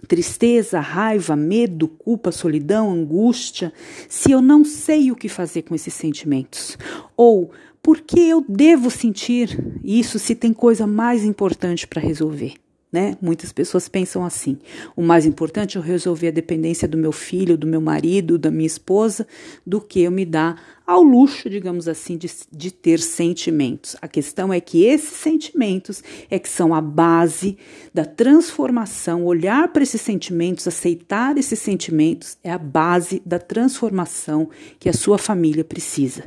tristeza, 0.06 0.80
raiva, 0.80 1.36
medo, 1.36 1.88
culpa, 1.88 2.32
solidão, 2.32 2.92
angústia, 2.92 3.74
se 4.08 4.32
eu 4.32 4.42
não 4.42 4.64
sei 4.64 5.12
o 5.12 5.16
que 5.16 5.28
fazer 5.28 5.64
com 5.64 5.76
esses 5.76 5.94
sentimentos? 5.94 6.78
Ou 7.16 7.52
por 7.82 8.02
que 8.02 8.20
eu 8.20 8.44
devo 8.48 8.90
sentir 8.90 9.80
isso 9.84 10.18
se 10.18 10.34
tem 10.34 10.52
coisa 10.52 10.88
mais 10.88 11.24
importante 11.24 11.86
para 11.88 12.02
resolver? 12.02 12.56
Né? 12.92 13.18
Muitas 13.22 13.52
pessoas 13.52 13.90
pensam 13.90 14.24
assim: 14.24 14.58
o 14.96 15.02
mais 15.02 15.26
importante 15.26 15.78
é 15.78 15.80
eu 15.80 15.84
resolver 15.84 16.30
a 16.30 16.32
dependência 16.32 16.88
do 16.88 16.98
meu 16.98 17.12
filho, 17.12 17.58
do 17.58 17.68
meu 17.68 17.82
marido, 17.82 18.38
da 18.38 18.50
minha 18.50 18.66
esposa, 18.66 19.28
do 19.68 19.82
que 19.82 20.02
eu 20.02 20.12
me 20.12 20.26
dar 20.26 20.75
ao 20.86 21.02
luxo, 21.02 21.50
digamos 21.50 21.88
assim, 21.88 22.18
de, 22.18 22.30
de 22.52 22.72
ter 22.72 23.00
sentimentos. 23.00 23.96
A 24.02 24.08
questão 24.08 24.54
é 24.54 24.60
que 24.60 24.84
esses 24.84 25.18
sentimentos 25.18 26.04
é 26.30 26.38
que 26.38 26.48
são 26.48 26.74
a 26.74 26.82
base 26.82 27.58
da 27.94 28.06
transformação. 28.06 29.26
Olhar 29.26 29.70
para 29.70 29.84
esses 29.84 30.02
sentimentos, 30.02 30.68
aceitar 30.68 31.38
esses 31.38 31.60
sentimentos, 31.60 32.38
é 32.44 32.52
a 32.52 32.58
base 32.58 33.22
da 33.26 33.40
transformação 33.40 34.50
que 34.80 34.88
a 34.88 34.94
sua 34.94 35.18
família 35.18 35.64
precisa. 35.64 36.24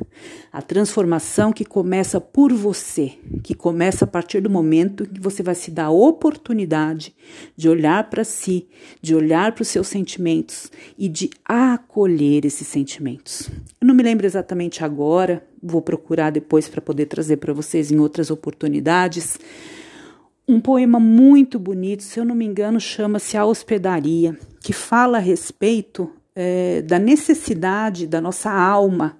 A 0.51 0.61
transformação 0.61 1.53
que 1.53 1.63
começa 1.63 2.19
por 2.19 2.51
você, 2.51 3.13
que 3.43 3.53
começa 3.53 4.05
a 4.05 4.07
partir 4.07 4.41
do 4.41 4.49
momento 4.49 5.05
que 5.05 5.21
você 5.21 5.41
vai 5.41 5.55
se 5.55 5.71
dar 5.71 5.85
a 5.85 5.91
oportunidade 5.91 7.15
de 7.55 7.69
olhar 7.69 8.09
para 8.09 8.23
si, 8.23 8.67
de 9.01 9.15
olhar 9.15 9.53
para 9.53 9.61
os 9.61 9.67
seus 9.67 9.87
sentimentos 9.87 10.71
e 10.97 11.07
de 11.07 11.29
acolher 11.45 12.45
esses 12.45 12.67
sentimentos. 12.67 13.49
Eu 13.81 13.87
não 13.87 13.95
me 13.95 14.03
lembro 14.03 14.25
exatamente 14.25 14.83
agora, 14.83 15.41
vou 15.63 15.81
procurar 15.81 16.31
depois 16.31 16.67
para 16.67 16.81
poder 16.81 17.05
trazer 17.05 17.37
para 17.37 17.53
vocês 17.53 17.91
em 17.91 17.99
outras 17.99 18.29
oportunidades. 18.29 19.39
Um 20.45 20.59
poema 20.59 20.99
muito 20.99 21.57
bonito, 21.57 22.03
se 22.03 22.19
eu 22.19 22.25
não 22.25 22.35
me 22.35 22.43
engano, 22.43 22.77
chama-se 22.79 23.37
A 23.37 23.45
Hospedaria, 23.45 24.37
que 24.61 24.73
fala 24.73 25.17
a 25.17 25.21
respeito 25.21 26.11
é, 26.35 26.81
da 26.81 26.99
necessidade 26.99 28.05
da 28.05 28.19
nossa 28.19 28.51
alma 28.51 29.17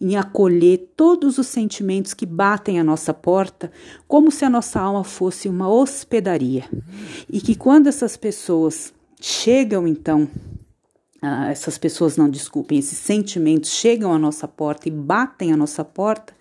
em 0.00 0.16
acolher 0.16 0.92
todos 0.96 1.38
os 1.38 1.46
sentimentos 1.46 2.12
que 2.12 2.26
batem 2.26 2.78
à 2.78 2.84
nossa 2.84 3.14
porta, 3.14 3.70
como 4.06 4.30
se 4.30 4.44
a 4.44 4.50
nossa 4.50 4.80
alma 4.80 5.04
fosse 5.04 5.48
uma 5.48 5.68
hospedaria. 5.68 6.64
E 7.30 7.40
que 7.40 7.54
quando 7.54 7.86
essas 7.86 8.16
pessoas 8.16 8.92
chegam, 9.20 9.86
então, 9.86 10.28
ah, 11.24 11.50
essas 11.50 11.78
pessoas 11.78 12.16
não 12.16 12.28
desculpem, 12.28 12.78
esses 12.78 12.98
sentimentos 12.98 13.70
chegam 13.70 14.12
à 14.12 14.18
nossa 14.18 14.46
porta 14.46 14.88
e 14.88 14.92
batem 14.92 15.52
à 15.52 15.56
nossa 15.56 15.84
porta, 15.84 16.34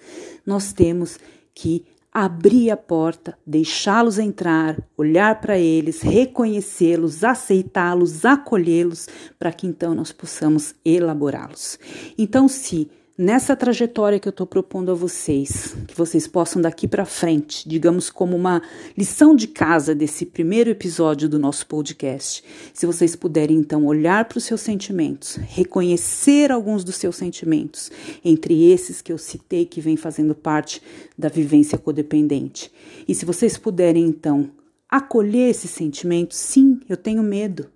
nós 0.46 0.74
temos 0.74 1.18
que 1.56 1.86
abrir 2.14 2.70
a 2.70 2.78
porta, 2.78 3.36
deixá-los 3.46 4.20
entrar, 4.20 4.78
olhar 4.96 5.42
para 5.42 5.58
eles, 5.58 6.02
reconhecê-los, 6.02 7.24
aceitá-los, 7.24 8.24
acolhê-los, 8.24 9.08
para 9.40 9.52
que 9.52 9.66
então 9.66 9.96
nós 9.96 10.12
possamos 10.12 10.76
elaborá-los. 10.86 11.80
Então, 12.16 12.48
se 12.48 12.90
nessa 13.18 13.56
trajetória 13.56 14.20
que 14.20 14.28
eu 14.28 14.32
estou 14.32 14.48
propondo 14.48 14.92
a 14.92 14.96
vocês, 14.96 15.76
que 15.88 15.96
vocês 15.96 16.28
possam 16.28 16.62
daqui 16.62 16.88
para 16.88 17.06
frente, 17.06 17.68
digamos 17.68 18.10
como 18.10 18.36
uma 18.36 18.62
lição 18.98 19.36
de 19.36 19.48
casa 19.48 19.94
desse 19.94 20.26
primeiro 20.26 20.70
episódio 20.70 21.30
do 21.30 21.38
nosso 21.38 21.68
podcast, 21.68 22.44
se 22.74 22.86
vocês 22.86 23.16
puderem 23.16 23.58
então 23.58 23.86
olhar 23.86 24.26
para 24.26 24.38
os 24.38 24.44
seus 24.44 24.62
sentimentos, 24.62 25.36
reconhecer 25.36 26.52
alguns 26.52 26.84
dos 26.84 26.96
seus 26.96 27.16
sentimentos, 27.16 27.92
entre 28.26 28.72
esses 28.72 29.02
que 29.02 29.12
eu 29.14 29.18
citei 29.18 29.66
que 29.66 29.80
vem 29.80 29.96
fazendo 29.96 30.34
parte 30.34 30.82
da 31.18 31.30
vivência 31.30 31.78
codependente, 31.78 32.72
e 33.08 33.14
se 33.14 33.26
vocês 33.26 33.58
puderem 33.58 34.06
então 34.06 34.50
acolher 34.90 35.50
esses 35.50 35.72
sentimentos, 35.72 36.38
sim, 36.38 36.80
eu 36.90 36.98
tenho 36.98 37.24
medo. 37.24 37.70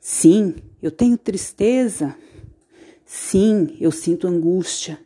Sim, 0.00 0.54
eu 0.82 0.90
tenho 0.90 1.16
tristeza. 1.18 2.16
Sim, 3.12 3.76
eu 3.80 3.90
sinto 3.90 4.28
angústia. 4.28 4.96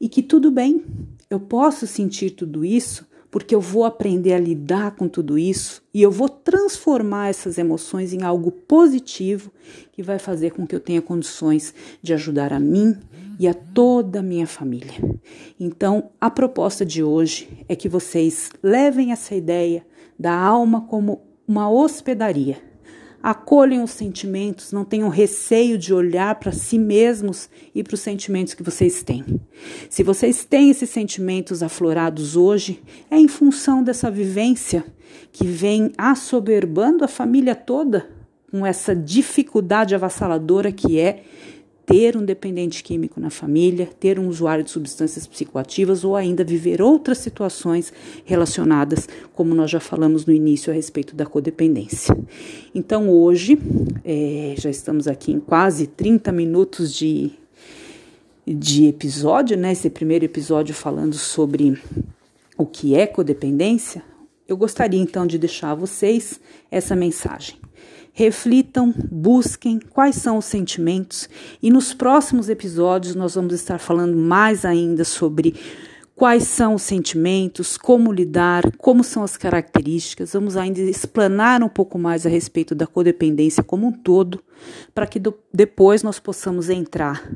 E 0.00 0.08
que 0.08 0.22
tudo 0.22 0.52
bem, 0.52 0.84
eu 1.28 1.40
posso 1.40 1.84
sentir 1.84 2.30
tudo 2.30 2.64
isso 2.64 3.04
porque 3.28 3.52
eu 3.52 3.60
vou 3.60 3.84
aprender 3.84 4.34
a 4.34 4.38
lidar 4.38 4.92
com 4.92 5.08
tudo 5.08 5.36
isso 5.36 5.82
e 5.92 6.00
eu 6.00 6.12
vou 6.12 6.28
transformar 6.28 7.30
essas 7.30 7.58
emoções 7.58 8.12
em 8.12 8.22
algo 8.22 8.52
positivo 8.52 9.50
que 9.90 10.00
vai 10.00 10.16
fazer 10.16 10.52
com 10.52 10.64
que 10.64 10.76
eu 10.76 10.78
tenha 10.78 11.02
condições 11.02 11.74
de 12.00 12.14
ajudar 12.14 12.52
a 12.52 12.60
mim 12.60 12.96
e 13.40 13.48
a 13.48 13.52
toda 13.52 14.20
a 14.20 14.22
minha 14.22 14.46
família. 14.46 14.94
Então, 15.58 16.10
a 16.20 16.30
proposta 16.30 16.86
de 16.86 17.02
hoje 17.02 17.48
é 17.68 17.74
que 17.74 17.88
vocês 17.88 18.48
levem 18.62 19.10
essa 19.10 19.34
ideia 19.34 19.84
da 20.16 20.32
alma 20.32 20.82
como 20.82 21.20
uma 21.48 21.68
hospedaria 21.68 22.73
acolhem 23.24 23.82
os 23.82 23.92
sentimentos, 23.92 24.70
não 24.70 24.84
tenham 24.84 25.08
receio 25.08 25.78
de 25.78 25.94
olhar 25.94 26.34
para 26.34 26.52
si 26.52 26.78
mesmos 26.78 27.48
e 27.74 27.82
para 27.82 27.94
os 27.94 28.00
sentimentos 28.00 28.52
que 28.52 28.62
vocês 28.62 29.02
têm. 29.02 29.24
Se 29.88 30.02
vocês 30.02 30.44
têm 30.44 30.68
esses 30.68 30.90
sentimentos 30.90 31.62
aflorados 31.62 32.36
hoje, 32.36 32.82
é 33.10 33.16
em 33.16 33.26
função 33.26 33.82
dessa 33.82 34.10
vivência 34.10 34.84
que 35.32 35.46
vem 35.46 35.90
assoberbando 35.96 37.02
a 37.02 37.08
família 37.08 37.54
toda 37.54 38.06
com 38.50 38.66
essa 38.66 38.94
dificuldade 38.94 39.94
avassaladora 39.94 40.70
que 40.70 41.00
é 41.00 41.22
ter 41.86 42.16
um 42.16 42.24
dependente 42.24 42.82
químico 42.82 43.20
na 43.20 43.30
família, 43.30 43.88
ter 43.98 44.18
um 44.18 44.28
usuário 44.28 44.64
de 44.64 44.70
substâncias 44.70 45.26
psicoativas 45.26 46.04
ou 46.04 46.16
ainda 46.16 46.42
viver 46.42 46.80
outras 46.80 47.18
situações 47.18 47.92
relacionadas, 48.24 49.08
como 49.34 49.54
nós 49.54 49.70
já 49.70 49.80
falamos 49.80 50.24
no 50.24 50.32
início 50.32 50.72
a 50.72 50.74
respeito 50.74 51.14
da 51.14 51.26
codependência. 51.26 52.16
Então, 52.74 53.10
hoje, 53.10 53.58
é, 54.04 54.54
já 54.58 54.70
estamos 54.70 55.06
aqui 55.06 55.32
em 55.32 55.40
quase 55.40 55.86
30 55.86 56.32
minutos 56.32 56.92
de, 56.92 57.32
de 58.46 58.86
episódio, 58.86 59.56
né? 59.56 59.72
Esse 59.72 59.90
primeiro 59.90 60.24
episódio 60.24 60.74
falando 60.74 61.14
sobre 61.14 61.78
o 62.56 62.64
que 62.64 62.94
é 62.94 63.06
codependência. 63.06 64.02
Eu 64.48 64.56
gostaria 64.56 65.00
então 65.00 65.26
de 65.26 65.38
deixar 65.38 65.72
a 65.72 65.74
vocês 65.74 66.40
essa 66.70 66.94
mensagem 66.94 67.63
reflitam, 68.14 68.94
busquem 69.10 69.78
quais 69.78 70.14
são 70.14 70.38
os 70.38 70.44
sentimentos 70.44 71.28
e 71.60 71.68
nos 71.68 71.92
próximos 71.92 72.48
episódios 72.48 73.16
nós 73.16 73.34
vamos 73.34 73.52
estar 73.52 73.78
falando 73.78 74.16
mais 74.16 74.64
ainda 74.64 75.04
sobre 75.04 75.54
quais 76.14 76.44
são 76.44 76.74
os 76.74 76.82
sentimentos, 76.82 77.76
como 77.76 78.12
lidar, 78.12 78.70
como 78.78 79.02
são 79.02 79.22
as 79.22 79.36
características. 79.36 80.32
Vamos 80.32 80.56
ainda 80.56 80.80
explanar 80.80 81.62
um 81.62 81.68
pouco 81.68 81.98
mais 81.98 82.24
a 82.24 82.28
respeito 82.28 82.74
da 82.74 82.86
codependência 82.86 83.62
como 83.62 83.88
um 83.88 83.92
todo, 83.92 84.40
para 84.94 85.06
que 85.06 85.18
do, 85.18 85.34
depois 85.52 86.02
nós 86.02 86.20
possamos 86.20 86.70
entrar 86.70 87.28